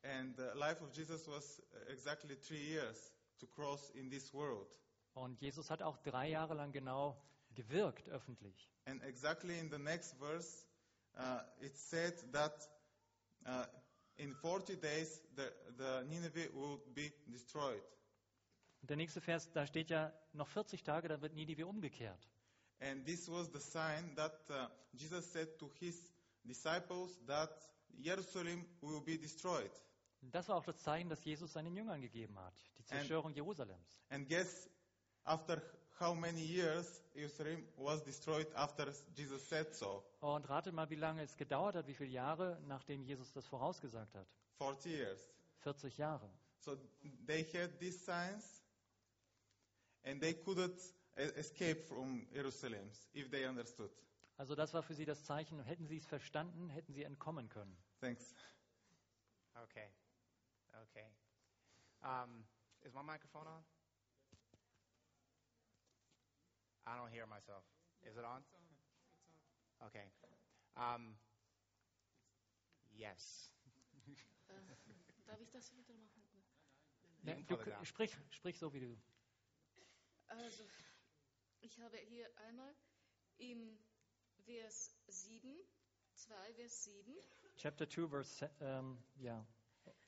[0.02, 4.68] And the life of Jesus was exactly three years to cross in this world.
[5.20, 7.14] Und Jesus hat auch drei Jahre lang genau
[7.54, 8.70] gewirkt öffentlich.
[8.87, 10.64] And exactly in the next verse,
[11.18, 12.70] uh, it said that
[13.46, 13.66] uh,
[14.16, 17.83] in 40 days the, the Nineveh will be destroyed.
[18.80, 22.26] Und der nächste Vers, da steht ja noch 40 Tage, dann wird Ninive umgekehrt.
[22.80, 26.11] And this was the sign that uh, Jesus said to his
[26.44, 27.50] disciples that
[27.98, 29.70] Jerusalem will be destroyed.
[30.22, 33.98] Und das war auch das Zeichen, das Jesus seinen Jüngern gegeben hat, die Zerstörung Jerusalems.
[34.09, 34.70] And guess
[35.24, 35.62] after
[35.98, 40.02] how many years Jerusalem was destroyed after Jesus said so?
[40.20, 44.14] Und ratet mal, wie lange es gedauert hat, wie viele Jahre, nachdem Jesus das vorausgesagt
[44.14, 44.26] hat.
[44.59, 45.20] 40 years.
[45.62, 46.30] 40 Jahre.
[46.59, 46.76] So
[47.26, 48.62] they had these signs
[50.04, 50.78] and they couldn't
[51.16, 53.90] e- escape from Jerusalem if they understood.
[54.37, 55.61] Also das war für sie das Zeichen.
[55.64, 57.76] Hätten sie es verstanden, hätten sie entkommen können.
[58.00, 58.35] Thanks.
[59.64, 59.90] Okay.
[60.83, 61.06] Okay.
[62.02, 62.44] Um,
[62.83, 63.64] is my microphone on?
[66.90, 67.62] I don't hear myself.
[68.03, 68.42] Is it on?
[69.87, 70.11] Okay.
[70.76, 71.14] Um,
[72.98, 73.53] yes.
[75.26, 76.22] Darf ich das wieder machen?
[77.22, 77.85] Ja, can du, pull it down.
[77.87, 78.96] sprich, sprich so, wie du.
[80.26, 80.64] Also,
[81.61, 82.74] ich habe hier einmal
[83.38, 83.79] im
[84.44, 85.55] Vers 7,
[86.14, 87.14] 2 Vers 7,
[87.57, 89.46] Chapter 2, verse um, yeah,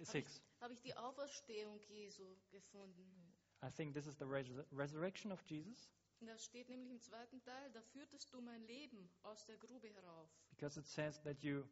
[0.01, 0.42] 6.
[0.61, 3.33] habe ich die Auferstehung Jesu gefunden.
[3.62, 7.40] I think this is the resur- resurrection of Jesus Und da steht nämlich im zweiten
[7.42, 10.30] Teil, da führtest du mein Leben aus der Grube herauf.
[10.50, 11.64] because it says that you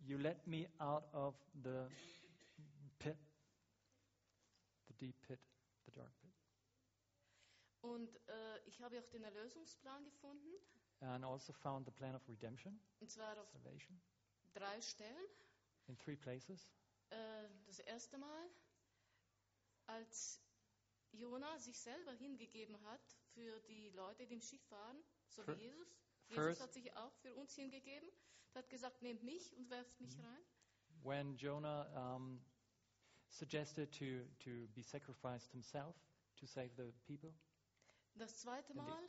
[0.00, 1.88] you let me out of the
[2.98, 3.16] pit,
[4.88, 5.40] the deep pit,
[5.86, 6.30] the dark pit,
[7.80, 10.52] Und äh, ich habe auch den Erlösungsplan gefunden,
[11.00, 14.00] and also found the plan of redemption, und zwar auf salvation,
[14.52, 15.26] drei Stellen.
[15.86, 16.68] in three places.
[17.10, 18.50] Äh, das erste Mal,
[19.86, 20.42] als
[21.12, 24.96] Jona sich selber hingegeben hat für die Leute, die im Schiff waren,
[25.28, 25.88] so wie Jesus.
[26.26, 28.08] Jesus hat sich auch für uns hingegeben.
[28.52, 30.44] Er hat gesagt, nehmt mich und werft mich rein.
[31.04, 32.44] When Jonah um,
[33.28, 35.94] suggested to, to be sacrificed himself
[36.36, 37.32] to save the people.
[38.14, 38.74] Das zweite.
[38.74, 39.08] Mal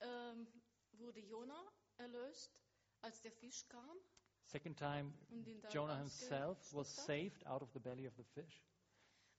[0.00, 0.46] ähm,
[0.92, 1.60] wurde Jona
[1.96, 2.60] erlöst,
[3.00, 3.98] als der Fisch kam.
[4.44, 5.12] Second time,
[5.70, 8.62] Jonah himself was saved out of the belly of the fish.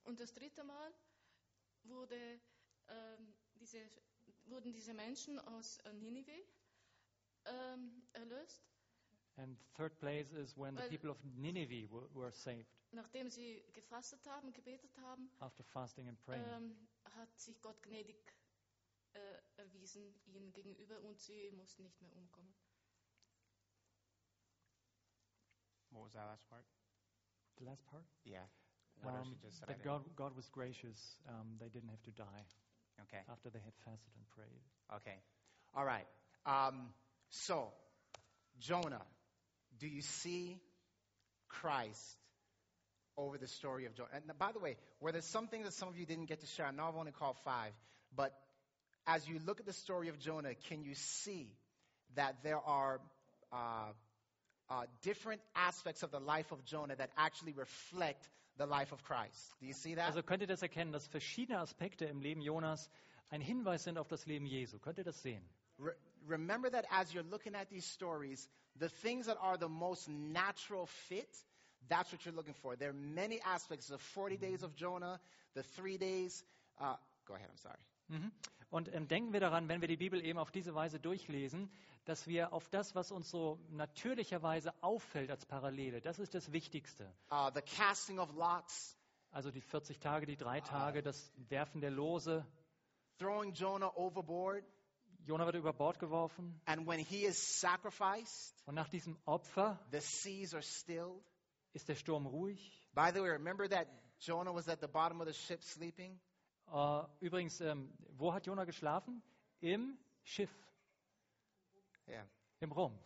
[0.03, 0.93] Und das dritte Mal
[1.83, 2.41] wurde,
[2.89, 3.79] ähm, diese,
[4.45, 6.31] wurden diese Menschen aus äh, Ninive
[7.45, 8.61] ähm, erlöst,
[9.37, 14.25] And third place is when the people of Nineveh were, were saved nachdem sie gefastet
[14.27, 16.45] haben, gebetet haben, after fasting and praying.
[16.53, 18.15] ähm, hat sich Gott gnädig
[19.13, 19.19] äh,
[19.57, 22.53] erwiesen ihnen gegenüber und sie mussten nicht mehr umkommen.
[25.91, 26.65] What was that last part?
[27.57, 28.03] the last part?
[28.25, 28.47] Yeah.
[29.01, 29.67] What Um, you just said?
[29.67, 31.19] That God, God was gracious.
[31.27, 32.45] Um, they didn't have to die
[33.03, 33.21] Okay.
[33.31, 34.61] after they had fasted and prayed.
[34.95, 35.17] Okay.
[35.75, 36.05] All right.
[36.45, 36.89] Um,
[37.29, 37.67] so,
[38.59, 39.01] Jonah,
[39.79, 40.59] do you see
[41.49, 42.17] Christ
[43.17, 44.09] over the story of Jonah?
[44.13, 46.65] And by the way, were there something that some of you didn't get to share?
[46.65, 47.71] I know I've only called five,
[48.15, 48.33] but
[49.07, 51.47] as you look at the story of Jonah, can you see
[52.15, 52.99] that there are
[53.51, 53.91] uh,
[54.69, 59.55] uh, different aspects of the life of Jonah that actually reflect the life of Christ?
[59.59, 60.07] Do you see that?
[60.07, 62.89] Also könnt ihr das erkennen, dass verschiedene Aspekte im Leben Jonas
[63.29, 64.79] ein Hinweis sind auf das Leben Jesu.
[64.79, 65.43] Könnt ihr das sehen?
[65.79, 65.95] Re-
[66.27, 68.47] remember that as you're looking at these stories,
[68.79, 71.29] the things that are the most natural fit,
[71.89, 72.75] that's what you're looking for.
[72.77, 75.19] There are many aspects of 40 days of Jonah,
[75.53, 76.43] the three days.
[76.79, 76.95] Uh,
[77.27, 77.79] go ahead, I'm sorry.
[78.11, 78.31] Mhm.
[78.69, 81.71] Und ähm, denken wir daran, wenn wir die Bibel eben auf diese Weise durchlesen,
[82.05, 87.05] dass wir auf das, was uns so natürlicherweise auffällt als Parallele, das ist das Wichtigste.
[87.31, 88.97] Uh, the casting of lots,
[89.31, 92.45] Also die 40 Tage, die drei Tage, das Werfen der Lose.
[93.17, 94.63] throwing Jonah overboard,
[95.25, 96.59] Jona wird über Bord geworfen.
[96.65, 101.23] and when he is sacrificed, Und nach diesem Opfer the seas are stilled.
[101.73, 102.87] ist der Sturm ruhig.
[102.93, 103.87] By the way, remember that
[104.19, 106.19] Jonah was at the bottom of the ship sleeping?
[106.71, 109.21] Äh, übrigens, ähm, wo hat Jona geschlafen?
[109.61, 110.51] Im Schiff,
[112.07, 112.25] Yeah.
[112.59, 113.01] im Rumpf.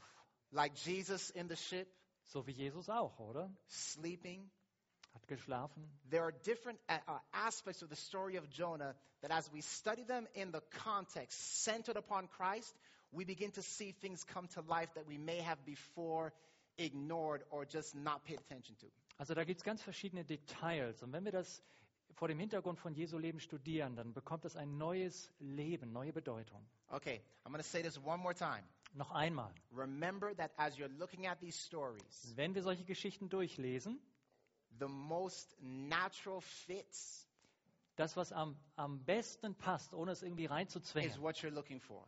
[0.51, 1.87] Like Jesus in the ship,
[2.25, 3.51] So wie Jesus auch, oder?
[3.69, 4.49] sleeping.
[5.13, 5.89] Hat geschlafen.
[6.09, 10.03] there are different uh, uh, aspects of the story of Jonah that, as we study
[10.03, 12.75] them in the context centered upon Christ,
[13.11, 16.31] we begin to see things come to life that we may have before
[16.77, 18.85] ignored or just not paid attention to.
[19.17, 21.01] Also da gibt es ganz verschiedene Details.
[21.01, 21.61] Und wenn wir das
[22.19, 26.61] vor dem Hintergrund von Jesu Leben studieren, dann bekommt es ein neues Leben, neue Bedeutung.
[26.89, 28.61] Okay, I'm going to say this one more time.
[28.93, 34.01] Noch einmal, Remember that as you're looking at these stories, wenn wir solche Geschichten durchlesen,
[34.79, 37.25] the most natural fits
[37.95, 42.05] das, was am, am besten passt, ohne es irgendwie is reinzuzwingen, what you're looking for.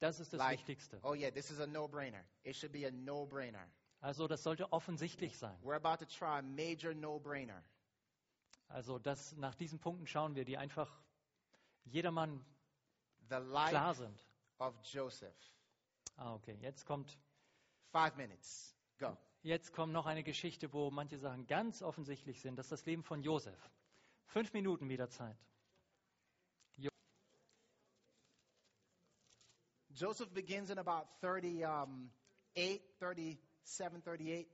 [0.00, 0.98] das ist das Like, Wichtigste.
[1.04, 2.24] oh yeah, this is a no-brainer.
[2.42, 3.64] It should be a no-brainer.
[4.00, 5.56] Also das sollte offensichtlich sein.
[5.62, 7.62] We're about to try a major no-brainer.
[8.68, 11.00] Also das, nach diesen Punkten schauen wir, die einfach
[11.84, 12.44] jedermann
[13.28, 14.24] The life klar sind.
[14.58, 15.36] of Joseph.
[16.16, 16.56] Ah, okay.
[16.60, 17.18] Jetzt kommt,
[17.92, 18.74] Five minutes.
[18.98, 19.16] Go.
[19.42, 22.56] jetzt kommt noch eine Geschichte, wo manche Sachen ganz offensichtlich sind.
[22.56, 23.58] Das ist das Leben von Josef.
[24.26, 25.36] Fünf Minuten wieder Zeit.
[29.96, 32.10] Joseph begins in about 38,
[32.54, 34.46] 37, 38.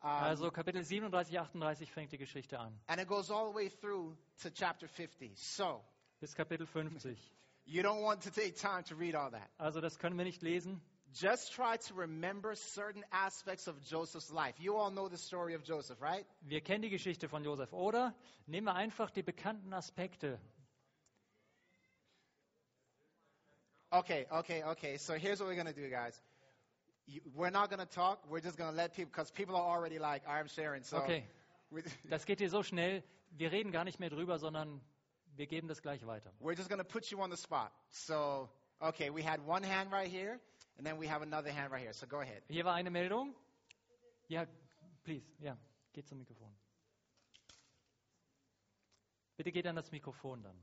[0.00, 2.72] Also Kapitel 37, 38 fängt die Geschichte an.
[2.86, 5.32] and it goes all the way through to chapter 50.
[5.34, 5.80] So,
[6.20, 7.16] Bis Kapitel 50.
[7.66, 9.50] you don't want to take time to read all that.
[9.58, 10.80] Also das können wir nicht lesen.
[11.14, 14.54] Just try to remember certain aspects of Joseph's life.
[14.60, 16.26] You all know the story of Joseph, right?
[16.42, 17.72] Wir kennen die Geschichte von Josef.
[17.72, 18.14] Oder
[18.46, 20.38] nehmen wir einfach die bekannten Aspekte.
[23.90, 24.98] Okay, okay, okay.
[24.98, 26.20] So here's what we're going to do, guys.
[27.34, 28.22] We're not going to talk.
[28.28, 30.82] We're just going to let people, because people are already like, I'm sharing.
[30.82, 31.24] So Okay,
[32.10, 33.02] das geht hier so schnell.
[33.30, 34.80] Wir reden gar nicht mehr drüber, sondern
[35.36, 36.32] wir geben das gleich weiter.
[36.40, 37.70] we're just going to put you on the spot.
[37.90, 38.48] So,
[38.80, 40.38] okay, we had one hand right here,
[40.76, 41.92] and then we have another hand right here.
[41.92, 42.42] So go ahead.
[42.48, 43.34] Hier war eine Meldung.
[44.28, 44.46] Ja,
[45.04, 45.24] please.
[45.40, 45.56] Ja,
[45.92, 46.52] geht zum Mikrofon.
[49.36, 50.56] Bitte geht an das Mikrofon dann.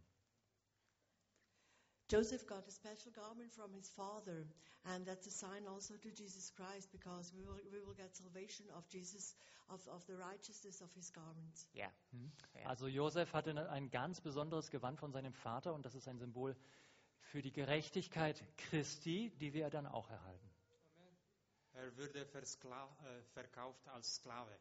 [2.08, 4.46] Joseph got a special garment from his father,
[4.86, 8.66] and that's a sign also to Jesus Christ because we will, we will get salvation
[8.78, 9.36] of Jesus,
[9.70, 11.66] of, of the righteousness of his garments.
[11.74, 11.90] Yeah.
[12.54, 12.70] Ja.
[12.70, 16.20] Also Josef hatte ne- ein ganz besonderes Gewand von seinem Vater und das ist ein
[16.20, 16.56] Symbol
[17.32, 20.50] für die Gerechtigkeit Christi, die wir dann auch erhalten.
[21.74, 24.58] Er wurde äh, verkauft als Sklave.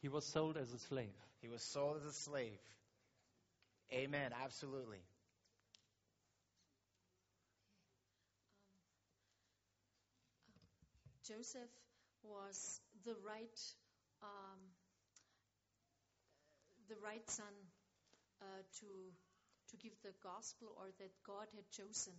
[0.00, 1.12] He was sold as a slave.
[1.40, 2.58] He was sold as a slave.
[3.92, 4.32] Amen.
[4.32, 5.02] Absolutely.
[11.30, 11.70] Joseph
[12.26, 13.54] was the right,
[14.18, 14.58] um,
[16.90, 17.54] the right son
[18.42, 18.90] uh, to
[19.70, 22.18] to give the gospel, or that God had chosen,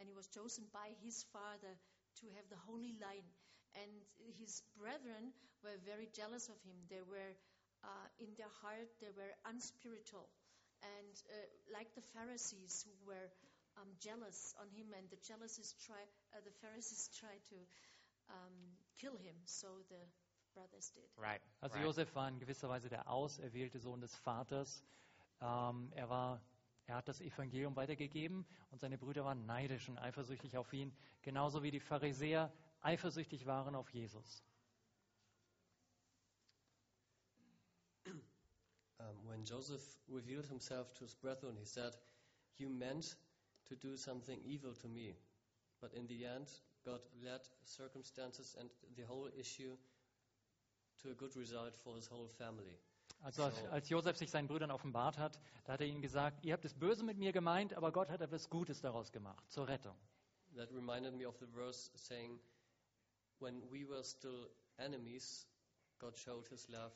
[0.00, 1.76] and he was chosen by his father
[2.16, 3.28] to have the holy line.
[3.76, 3.92] And
[4.40, 6.80] his brethren were very jealous of him.
[6.88, 7.36] They were
[7.84, 10.32] uh, in their heart, they were unspiritual,
[10.80, 11.44] and uh,
[11.76, 13.28] like the Pharisees who were
[13.76, 16.00] um, jealous on him, and the jealousies try,
[16.32, 17.60] uh, the Pharisees tried to
[18.28, 19.36] um, kill him.
[19.44, 19.96] So the
[20.54, 21.04] brothers did.
[21.16, 21.40] Right.
[21.60, 21.84] Also right.
[21.84, 24.82] Josef war in gewisser Weise der auserwählte Sohn des Vaters.
[25.40, 26.40] Ähm, er war,
[26.86, 31.62] er hat das Evangelium weitergegeben und seine Brüder waren neidisch und eifersüchtig auf ihn, genauso
[31.62, 32.50] wie die Pharisäer
[32.80, 34.42] eifersüchtig waren auf Jesus.
[38.98, 41.92] Um, when Joseph revealed himself to his brethren, he said,
[42.56, 43.14] You meant
[43.68, 45.14] to do something evil to me.
[45.82, 46.48] But in the end,
[46.86, 49.76] God led circumstances and the whole issue
[51.02, 52.78] to a good result for his whole family.
[53.22, 56.52] Also als, als Josef sich seinen Brüdern offenbart hat, da hat er ihnen gesagt, ihr
[56.52, 59.96] habt es böse mit mir gemeint, aber Gott hat etwas Gutes daraus gemacht, zur Rettung.
[60.54, 62.38] That reminded me of the verse saying,
[63.40, 65.46] When we were still enemies,
[65.98, 66.92] God showed his love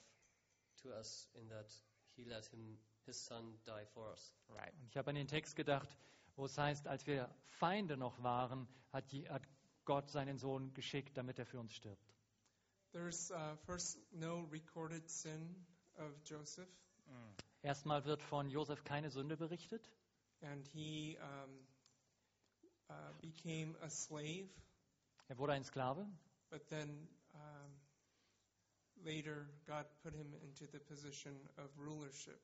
[0.83, 1.71] to us in that
[2.15, 4.33] he let him, his son die for us.
[4.49, 4.73] Right.
[4.81, 5.89] Und ich habe an den Text gedacht,
[6.37, 9.43] wo es heißt, als wir Feinde noch waren, hat, die, hat
[9.91, 12.15] Gott seinen Sohn geschickt, damit er für uns stirbt.
[12.93, 15.67] There's uh, first no recorded sin
[15.99, 16.69] of Joseph,
[17.63, 19.83] Erstmal wird von Josef keine Sünde berichtet.
[20.43, 21.67] and he um,
[22.89, 24.49] uh, became a slave,
[25.27, 26.07] Er wurde ein Sklave.
[26.51, 27.73] but then um,
[29.05, 32.39] later God put him into the position of rulership.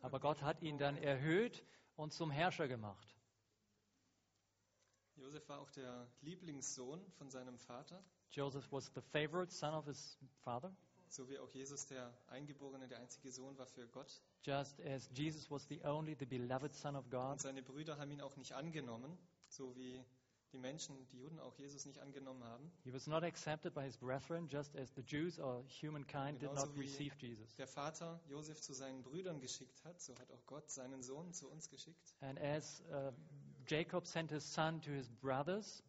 [0.00, 1.62] Aber Gott hat ihn dann erhöht
[1.96, 3.14] und zum Herrscher gemacht.
[5.16, 8.02] Josef war auch der Lieblingssohn von seinem Vater,
[8.32, 10.74] Joseph was the favorite son of his father,
[11.08, 14.20] so wie auch Jesus der Eingeborene, der einzige Sohn war für Gott.
[14.42, 17.32] just as Jesus was the only, the beloved son of God.
[17.32, 19.16] Und seine Brüder haben ihn auch nicht angenommen,
[19.48, 20.04] so wie
[20.52, 22.70] die Menschen, die Juden auch Jesus nicht angenommen haben.
[22.84, 26.66] He was not accepted by his brethren, just as the Jews or humankind did Genauso
[26.66, 27.54] not wie receive Jesus.
[27.56, 31.48] der Vater Josef zu seinen Brüdern geschickt hat, so hat auch Gott seinen Sohn zu
[31.50, 32.14] uns geschickt.
[32.20, 33.12] And as uh,
[33.66, 35.82] Jacob sent his son to his brothers,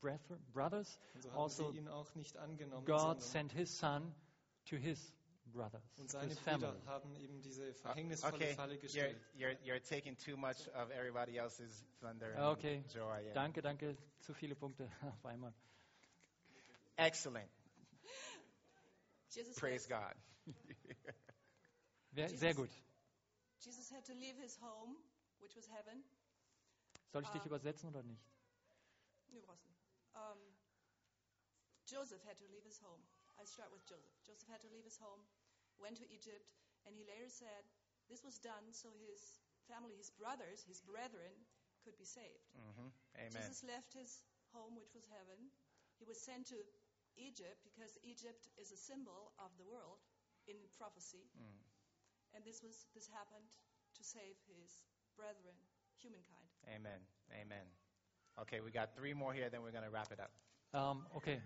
[0.54, 4.14] brothers, so also sie ihn auch nicht angenommen, God sent his son
[4.66, 5.14] to his
[5.54, 6.80] brothers, und seine his family.
[6.86, 9.18] Haben eben diese verhängnisvolle Okay, Falle you're, gestellt.
[9.36, 13.22] you're, you're taking too much of everybody else's thunder and Okay, joy.
[13.24, 13.34] yeah.
[13.34, 13.96] danke, danke.
[14.20, 15.54] Zu viele Punkte auf einmal.
[16.98, 17.50] Excellent.
[19.30, 20.14] Jesus Praise God.
[22.16, 22.70] Jesus- sehr gut.
[23.60, 24.96] Jesus had to leave his home,
[25.42, 26.04] which was heaven.
[27.12, 27.46] Soll ich dich Ah.
[27.48, 28.24] übersetzen oder nicht?
[29.30, 29.80] Du brauchst nicht.
[30.14, 30.40] Um,
[31.86, 33.02] Joseph had to leave his home.
[33.40, 34.16] I start with Joseph.
[34.26, 35.22] Joseph had to leave his home,
[35.78, 36.48] went to Egypt,
[36.86, 37.64] and he later said
[38.10, 41.46] this was done so his family, his brothers, his brethren,
[41.84, 42.50] could be saved.
[42.56, 43.32] hmm Amen.
[43.32, 45.52] Jesus left his home, which was heaven.
[46.00, 46.58] He was sent to
[47.16, 50.00] Egypt because Egypt is a symbol of the world
[50.48, 51.30] in prophecy.
[51.38, 51.62] Mm.
[52.34, 53.48] And this was this happened
[53.96, 54.84] to save his
[55.16, 55.56] brethren,
[55.98, 56.50] humankind.
[56.76, 57.02] Amen.
[57.32, 57.68] Amen.
[58.36, 60.32] Okay, we got three more here, then we're going to wrap it up.
[60.74, 61.42] Ähm, okay,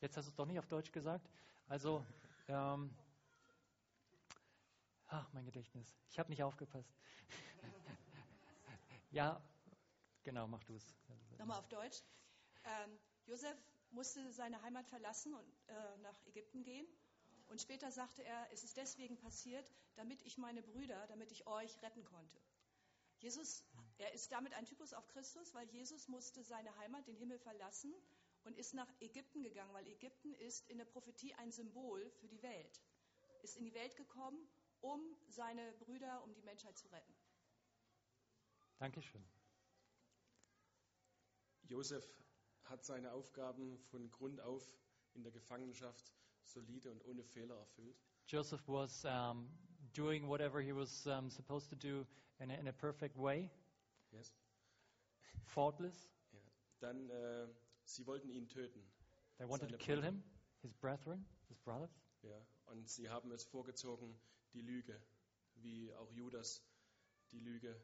[0.00, 1.28] jetzt hast du es doch nicht auf Deutsch gesagt.
[1.68, 2.04] Also,
[2.48, 2.94] ähm,
[5.08, 5.96] ach, mein Gedächtnis.
[6.10, 6.94] Ich habe nicht aufgepasst.
[9.10, 9.40] ja,
[10.22, 10.94] genau, mach du es.
[11.38, 12.02] Nochmal auf Deutsch.
[12.64, 13.56] Ähm, Josef
[13.90, 16.86] musste seine Heimat verlassen und äh, nach Ägypten gehen.
[17.48, 21.82] Und später sagte er, es ist deswegen passiert, damit ich meine Brüder, damit ich euch
[21.82, 22.38] retten konnte.
[23.20, 23.64] Jesus,
[23.98, 27.92] er ist damit ein Typus auf Christus, weil Jesus musste seine Heimat, den Himmel verlassen
[28.44, 32.42] und ist nach Ägypten gegangen, weil Ägypten ist in der Prophetie ein Symbol für die
[32.42, 32.80] Welt.
[33.42, 34.38] Ist in die Welt gekommen,
[34.80, 37.14] um seine Brüder, um die Menschheit zu retten.
[38.78, 39.24] Dankeschön.
[41.64, 42.04] Josef
[42.64, 44.62] hat seine Aufgaben von Grund auf
[45.14, 46.12] in der Gefangenschaft
[46.44, 48.00] solide und ohne Fehler erfüllt.
[48.26, 49.48] Joseph was um,
[49.94, 52.06] doing whatever he was um, supposed to do
[52.40, 53.50] in a, in a perfect way,
[54.12, 54.34] Yes.
[55.44, 56.10] faultless.
[56.32, 56.40] Ja.
[56.80, 57.48] Dann, äh,
[57.84, 58.82] sie wollten ihn töten.
[59.38, 60.22] They wanted to kill him,
[60.62, 61.90] his brethren, his brothers.
[62.22, 62.46] Ja.
[62.66, 64.18] Und sie haben es vorgezogen,
[64.52, 65.00] die Lüge,
[65.56, 66.62] wie auch Judas
[67.30, 67.80] die Lüge,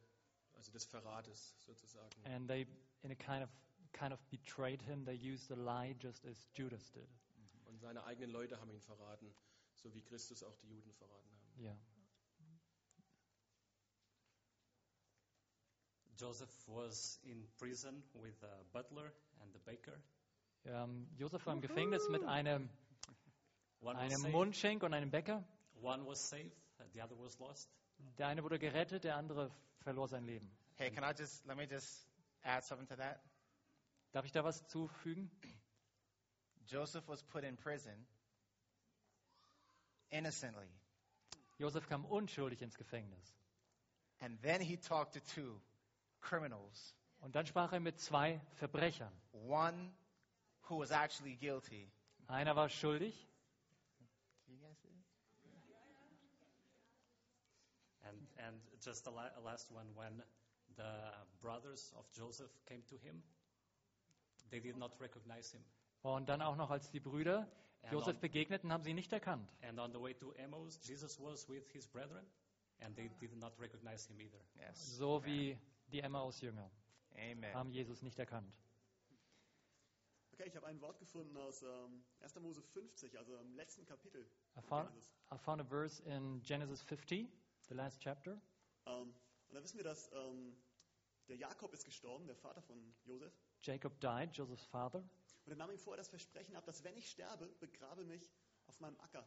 [0.52, 2.10] also des Verrates sozusagen.
[2.24, 2.66] And they,
[3.02, 3.50] in a kind of,
[3.92, 5.04] kind of betrayed him.
[5.04, 7.08] They used a lie just as Judas did.
[7.66, 9.34] Und seine eigenen Leute haben ihn verraten,
[9.74, 11.64] so wie Christus auch die Juden verraten haben.
[11.64, 11.76] Ja.
[16.16, 19.12] Joseph was in prison with a butler
[19.42, 20.00] and a baker.
[20.66, 22.68] Ähm, Josef war im Gefängnis mit einem,
[23.80, 24.32] One was einem saved.
[24.32, 25.44] Mundschenk und einem Bäcker.
[25.82, 26.56] One was saved,
[26.92, 27.68] the other was lost.
[28.18, 29.50] Der eine wurde gerettet, der andere
[29.80, 30.50] verlor sein Leben.
[30.76, 32.06] Hey, can I just let me just
[32.42, 33.20] add something to that?
[34.12, 35.30] Darf ich da was zufügen?
[36.66, 38.06] Joseph was put in prison
[40.10, 40.68] innocently,
[41.58, 43.34] Josef kam unschuldig ins Gefängnis.
[44.20, 45.60] and then he talked to two
[46.24, 49.12] criminals, Und dann sprach er mit zwei Verbrechern.
[49.32, 49.92] one
[50.68, 51.90] who was actually guilty.
[52.26, 53.28] Einer war schuldig?
[58.06, 60.22] And, and just the la- last one, when
[60.76, 60.82] the
[61.40, 63.22] brothers of Joseph came to him,
[64.50, 65.62] they did not recognize him.
[66.02, 67.46] und dann auch noch als die Brüder
[67.90, 69.48] on- begegneten, haben sie ihn nicht erkannt.
[69.62, 72.24] And on the way to Emmaus, Jesus was with his brethren,
[72.80, 74.40] and they did not recognize him either.
[74.56, 74.96] Yes.
[74.98, 75.58] So wie
[75.94, 76.70] die Emmaus-Jünger
[77.54, 78.52] haben Jesus nicht erkannt.
[80.32, 82.34] Okay, ich habe ein Wort gefunden aus ähm, 1.
[82.40, 84.28] Mose 50, also im letzten Kapitel.
[84.56, 84.90] I found.
[85.32, 87.28] I found a verse in Genesis 50,
[87.68, 88.32] the last chapter.
[88.86, 89.14] Ähm,
[89.48, 90.56] und da wissen wir, dass ähm,
[91.28, 93.32] der Jakob ist gestorben, der Vater von Josef.
[93.62, 95.08] Jacob died, Joseph's father.
[95.44, 98.28] Und er nahm ihm vorher das Versprechen ab, dass wenn ich sterbe, begrabe mich
[98.66, 99.24] auf meinem Acker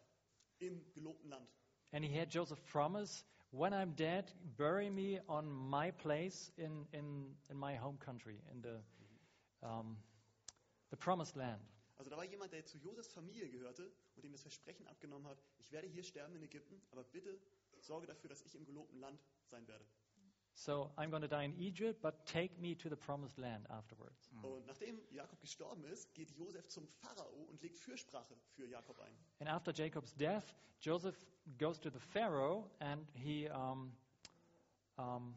[0.59, 1.49] im gelobten Land.
[1.93, 7.25] And he had Joseph promise, when I'm dead, bury me on my place in, in,
[7.49, 9.97] in my home country, in the, um,
[10.89, 11.61] the promised land.
[11.97, 15.41] Also da war jemand, der zu Josefs Familie gehörte und ihm das Versprechen abgenommen hat,
[15.57, 17.39] ich werde hier sterben in Ägypten, aber bitte
[17.79, 19.85] sorge dafür, dass ich im gelobten Land sein werde.
[20.57, 24.31] So I'm going to die in Egypt, but take me to the promised land afterwards.
[24.41, 29.15] Und nachdem Jakob gestorben ist, geht Josef zum Pharao und legt Fürsprache für Jakob ein.
[29.39, 31.15] And after Jacob's death, Joseph
[31.59, 33.95] goes to the Pharaoh and he, um,
[34.97, 35.35] um,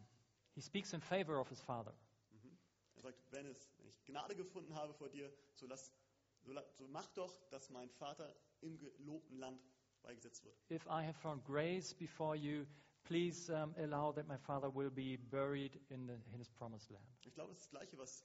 [0.54, 1.92] he speaks in favor of his father.
[2.32, 2.56] Mhm.
[2.96, 5.92] Er sagt, wenn, es, wenn ich Gnade gefunden habe vor dir, so, lass,
[6.40, 9.60] so, so mach doch, dass mein Vater im gelobten Land
[10.02, 10.56] beigesetzt wird.
[10.70, 12.64] If I have found grace before you,
[13.04, 17.04] please um, allow that my father will be buried in, the, in his promised land.
[17.24, 18.24] Ich glaube, es ist das Gleiche, was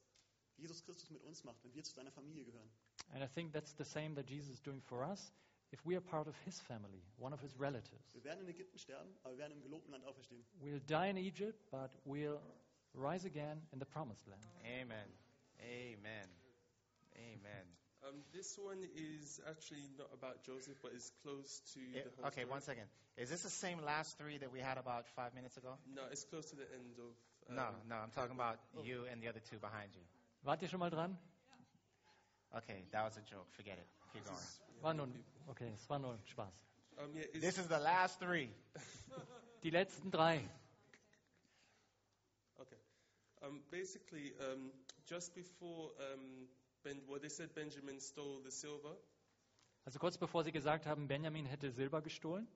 [0.58, 2.70] Jesus Christus mit uns macht, wenn wir zu seiner Familie gehören.
[3.14, 5.32] And I think that's the same that Jesus is doing for us
[5.72, 8.14] if we are part of his family, one of his relatives.
[8.14, 10.46] Wir werden in Ägypten sterben, aber wir werden im gelobten Land auferstehen.
[10.62, 12.40] We'll die in Egypt, but we'll
[12.94, 14.46] rise again in the promised land.
[14.64, 15.10] Amen.
[15.60, 16.30] Amen.
[17.16, 17.85] Amen.
[18.08, 22.26] Um, this one is actually not about Joseph, but is close to Eh, the whole
[22.28, 22.52] okay, story.
[22.52, 22.86] one second.
[23.18, 25.74] Is this the same last three that we had about five minutes ago?
[25.96, 27.10] No, it's close to the end of.
[27.50, 30.02] Um, No, no, I'm talking about you and the other two behind you.
[30.44, 31.18] Wart ihr schon mal dran?
[32.56, 33.48] Okay, that was a joke.
[33.58, 33.88] Forget it.
[34.14, 34.48] Keep going.
[34.84, 35.08] War nur,
[35.50, 36.54] okay, es war nur Spaß.
[37.00, 38.50] Um, yeah, This is the last three.
[39.64, 40.48] Die letzten drei.
[42.62, 42.78] Okay.
[43.42, 44.72] Um, basically, um,
[45.10, 46.48] just before, um,
[46.86, 48.96] ben, well, they said Benjamin stole the silver.
[49.84, 52.48] Also kurz bevor sie gesagt haben, Benjamin hätte Silber gestohlen,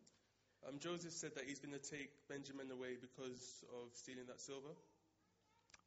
[0.61, 4.75] Um, Joseph said that he's going to take Benjamin away because of stealing that silver.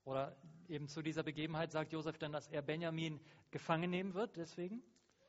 [0.05, 0.35] oder
[0.69, 3.21] eben zu dieser Begebenheit sagt Josef dann, dass er Benjamin
[3.51, 4.83] gefangen nehmen wird, deswegen.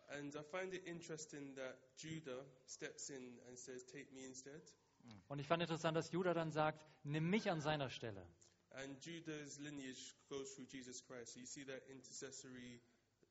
[0.10, 4.62] And I find it interesting that Judah steps in and says, Take me instead.
[5.28, 8.26] Und ich fand interessant, dass Judah dann sagt, nimm mich an seiner Stelle.
[8.72, 11.34] And Judah's lineage goes through Jesus Christ.
[11.34, 12.80] So you see that intercessory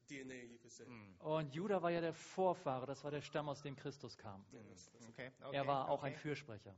[0.09, 0.85] DNA, you could say.
[1.21, 4.45] Und Judah war ja der Vorfahre, das war der Stamm, aus dem Christus kam.
[5.09, 5.57] Okay, okay.
[5.57, 6.23] Er war auch ein okay.
[6.23, 6.75] Fürsprecher.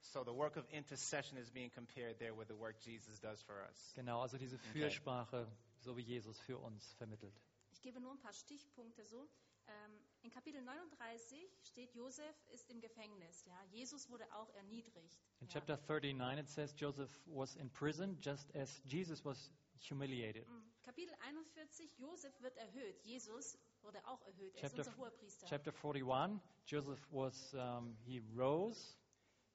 [0.00, 3.66] So the work of intercession is being compared there with the work Jesus does for
[3.68, 3.92] us.
[3.94, 5.48] Genau, also diese Fürsprache,
[5.80, 7.34] so wie Jesus für uns vermittelt.
[7.72, 9.28] Ich gebe nur ein paar Stichpunkte so.
[9.68, 13.44] Ähm, in Kapitel 39 steht, Josef ist im Gefängnis.
[13.46, 13.60] Ja?
[13.72, 15.18] Jesus wurde auch erniedrigt.
[15.40, 19.50] In chapter 39 it says Joseph was in prison just as Jesus was
[19.80, 20.46] humiliated.
[20.48, 20.75] Mhm.
[20.86, 23.02] Kapitel 41, Josef wird erhöht.
[23.02, 24.54] Jesus wurde auch erhöht.
[24.54, 25.46] Er Chapter, ist unser Hohepriester.
[25.48, 28.96] chapter 41, Joseph was, um, he rose,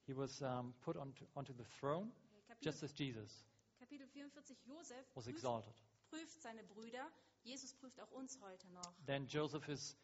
[0.06, 2.12] he was um, put onto, onto the throne,
[2.46, 3.46] Kapitel, just as Jesus
[3.78, 5.74] Kapitel 44, Josef was prüft, exalted.
[6.10, 7.10] prüft seine Brüder.
[7.44, 8.94] Jesus prüft auch uns heute noch.
[9.06, 9.96] Then Joseph is,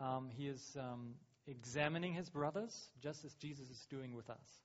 [0.00, 1.16] um, he is um,
[1.46, 4.60] examining his brothers, just as Jesus is doing with us.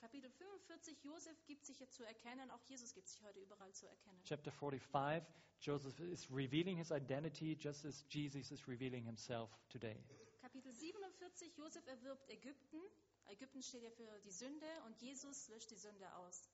[0.00, 2.50] Kapitel 45, Josef gibt sich jetzt zu erkennen.
[2.50, 4.20] Auch Jesus gibt sich heute überall zu erkennen.
[4.24, 5.26] Chapter 45,
[5.60, 9.96] Joseph is revealing his identity, just as Jesus is revealing himself today.
[10.40, 12.80] Kapitel 47, Josef erwirbt Ägypten.
[13.26, 16.48] Ägypten steht ja für die Sünde und Jesus löscht die Sünde aus.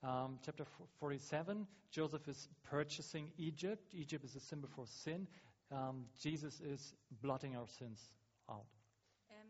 [0.00, 0.66] Um, chapter
[1.00, 3.94] 47, Joseph is purchasing Egypt.
[3.94, 5.28] Egypt is a symbol for sin.
[5.70, 8.10] Um, Jesus is blotting our sins
[8.48, 8.66] out.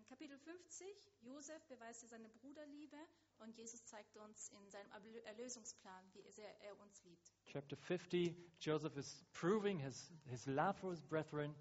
[0.08, 0.84] Kapitel 50,
[1.24, 2.96] Josef beweiste seine Bruderliebe
[3.38, 7.32] und Jesus zeigt uns in seinem Erlö- Erlösungsplan, wie sehr er uns liebt.
[7.46, 11.54] Chapter 50, Joseph is proving his, his love for his brethren,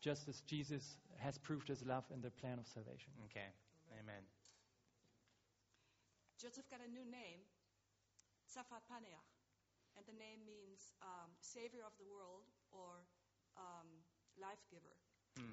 [0.00, 3.12] just as Jesus has proved his love in the plan of salvation.
[3.26, 3.52] Okay.
[4.00, 4.24] Amen.
[6.38, 7.40] Joseph got a new name,
[8.46, 9.30] Safat Paneach.
[9.96, 13.04] And the name means um, Savior of the world or
[13.56, 13.86] um,
[14.40, 14.96] Life Giver.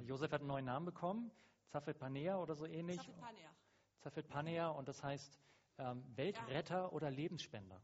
[0.08, 1.30] Joseph hat einen neuen Namen bekommen,
[1.70, 2.98] Zafet Panea oder so ähnlich.
[2.98, 3.56] Safat Paneach.
[4.00, 5.40] Zafet Panea und das heißt
[5.78, 7.82] ähm, Weltretter oder Lebensspender.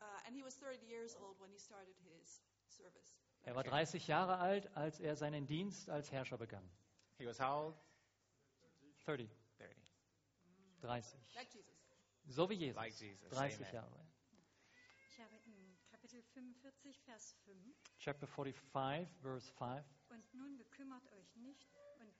[0.00, 3.14] Uh, and he was 30 years old when he started his service.
[3.42, 6.68] Er war 30 Jahre alt, als er seinen Dienst als Herrscher begann.
[7.18, 7.76] He was how old?
[9.04, 9.28] 30.
[9.58, 9.94] 30.
[10.80, 11.34] 30.
[11.34, 11.80] Like Jesus.
[12.26, 12.76] So wie Jesus.
[12.76, 13.28] Like Jesus.
[13.30, 13.74] 30 Amen.
[13.74, 14.06] Jahre.
[15.08, 17.56] Ich habe in Kapitel 45, Vers 5.
[17.98, 19.84] Chapter 45, verse 5.
[20.08, 21.68] Und nun bekümmert euch nicht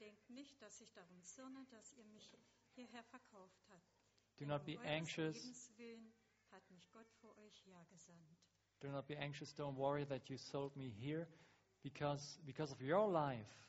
[0.01, 2.37] denkt nicht, dass ich darum zürne, dass ihr mich
[2.75, 4.01] hierher verkauft habt.
[4.39, 5.37] Do not um be eures anxious.
[5.37, 6.15] Lebens willen
[6.51, 8.39] hat mich Gott vor euch hergesandt.
[8.81, 11.29] Do not be anxious, don't worry that you sold me here,
[11.83, 13.69] because, because of your life,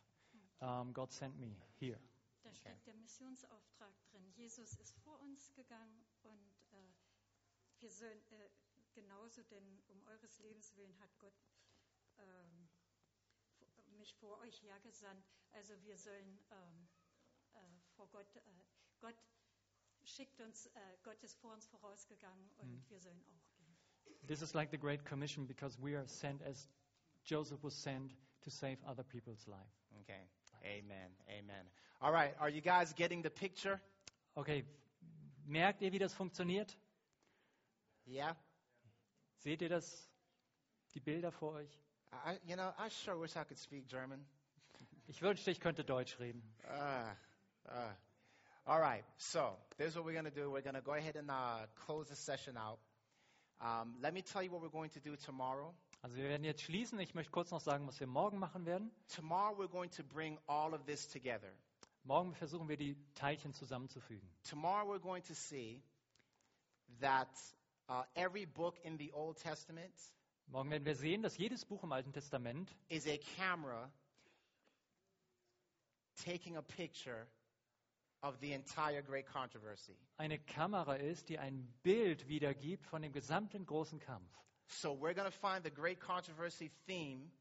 [0.62, 2.00] um, God sent me here.
[2.44, 4.32] Da steckt der Missionsauftrag drin.
[4.36, 6.94] Jesus ist vor uns gegangen und äh,
[7.80, 8.50] wir sollen äh,
[8.94, 11.34] genauso, denn um eures Lebens willen hat Gott
[12.18, 12.70] ähm,
[14.02, 15.24] mich vor euch hergesandt.
[15.52, 16.88] Also wir sollen ähm,
[17.54, 17.60] äh,
[17.96, 18.42] vor Gott, äh,
[19.00, 19.16] Gott
[20.04, 22.90] schickt uns, äh, Gott ist vor uns vorausgegangen und Mhm.
[22.90, 23.78] wir sollen auch gehen.
[24.28, 26.68] This is like the Great Commission because we are sent as
[27.24, 29.72] Joseph was sent to save other people's life.
[30.02, 30.28] Okay.
[30.64, 31.16] Amen.
[31.28, 31.72] Amen.
[32.00, 32.36] All right.
[32.40, 33.80] Are you guys getting the picture?
[34.36, 34.66] Okay,
[35.46, 36.76] merkt ihr, wie das funktioniert?
[38.08, 38.36] Yeah.
[39.38, 40.10] Seht ihr das?
[40.94, 41.80] Die Bilder vor euch?
[42.14, 44.20] I, you know, I sure wish I could speak German.
[45.08, 46.42] Ich wünschte, ich könnte Deutsch reden.
[46.70, 47.94] Uh, uh.
[48.68, 49.04] All right.
[49.18, 50.52] So this is what we're going to do.
[50.52, 52.80] We're going to go ahead and uh, close the session out.
[53.60, 55.74] Um, let me tell you what we're going to do tomorrow.
[56.04, 57.00] Also wir werden jetzt schließen.
[57.00, 58.92] Ich möchte kurz noch sagen, was wir morgen machen werden.
[59.16, 61.52] Tomorrow we're going to bring all of this together.
[62.04, 64.28] Morgen versuchen wir die Teilchen zusammenzufügen.
[64.50, 65.82] Tomorrow we're going to see
[67.02, 67.30] that
[67.88, 69.94] uh, every book in the Old Testament
[70.52, 73.90] Morgen werden wir sehen, dass jedes Buch im Alten Testament is a camera
[76.26, 77.26] taking a picture
[78.22, 79.96] of the entire great controversy.
[80.18, 84.30] eine Kamera ist, die ein Bild wiedergibt von dem gesamten großen Kampf.
[84.68, 87.32] So we're going to find the great controversy theme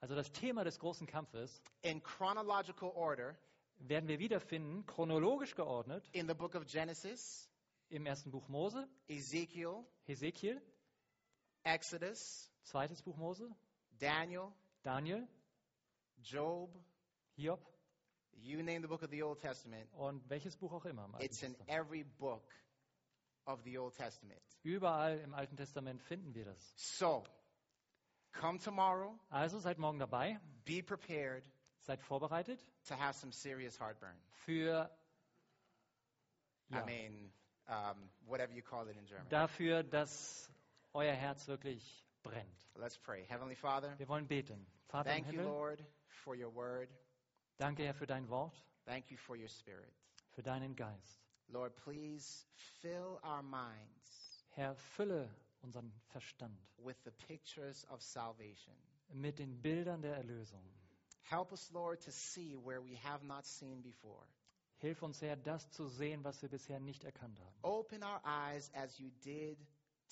[0.00, 3.36] Also das Thema des großen Kampfes in chronological order
[3.76, 7.46] werden wir wiederfinden, chronologisch geordnet, in the book of Genesis,
[7.90, 10.62] im ersten Buch Mose, Ezekiel, Hesekiel,
[11.64, 13.48] Exodus, zweites Buch Mose,
[13.98, 14.52] Daniel,
[14.82, 15.26] Daniel,
[16.22, 16.70] Job,
[17.36, 17.60] Hiob
[18.34, 19.88] you name the book of the Old Testament.
[19.94, 21.04] und welches Buch auch immer.
[21.04, 21.70] Im Alten It's in Testament.
[21.70, 22.42] every book
[23.46, 24.40] of the Old Testament.
[24.62, 26.72] Überall im Alten Testament finden wir das.
[26.76, 27.24] So,
[28.32, 31.44] come tomorrow, Also seid morgen dabei, be prepared
[31.82, 32.58] seid vorbereitet
[32.88, 34.16] to have some serious heartburn.
[34.44, 34.90] für
[36.70, 37.32] I ja, mean,
[37.68, 39.28] um, whatever you call it in German.
[39.28, 40.50] dafür, dass
[40.94, 42.68] euer Herz wirklich brennt.
[42.76, 43.24] Let's pray.
[43.26, 44.66] Heavenly Father, Wir wollen beten.
[44.88, 46.88] Vater im thank you, Himmel, Lord, for your word.
[47.58, 49.92] danke Herr für dein Wort, Thank you for your spirit.
[50.30, 51.20] für deinen Geist.
[51.48, 52.46] Lord, please
[52.80, 55.28] fill our minds Herr, fülle
[55.62, 58.74] unseren Verstand with the pictures of salvation.
[59.12, 60.62] mit den Bildern der Erlösung.
[61.22, 64.26] Help us, Lord, to see where we have not seen before.
[64.78, 67.54] Hilf uns, Herr, das zu sehen, was wir bisher nicht erkannt haben.
[67.62, 69.58] Open our eyes as you did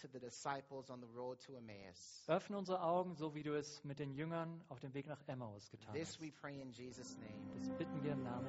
[0.01, 2.24] to the disciples on the road to Emmaus.
[2.28, 5.70] Öffne unsere Augen, so wie du es mit den Jüngern auf dem Weg nach Emmaus
[5.70, 6.20] getan This hast.
[6.20, 7.59] we pray in Jesus' name.
[7.59, 8.46] Das bitten wir im Namen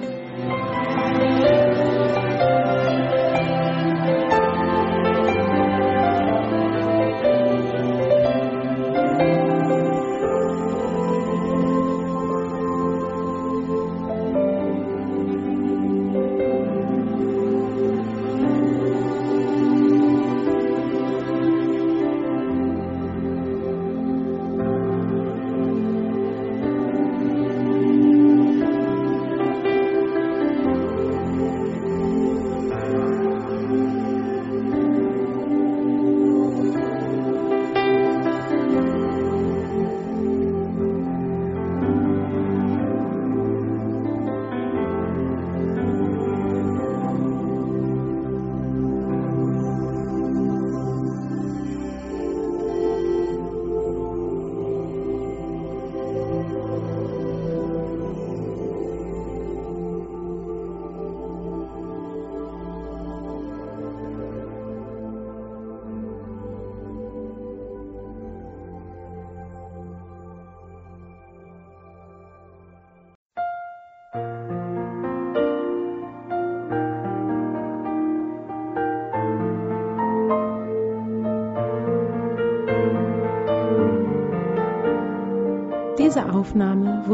[0.00, 0.83] Jesu.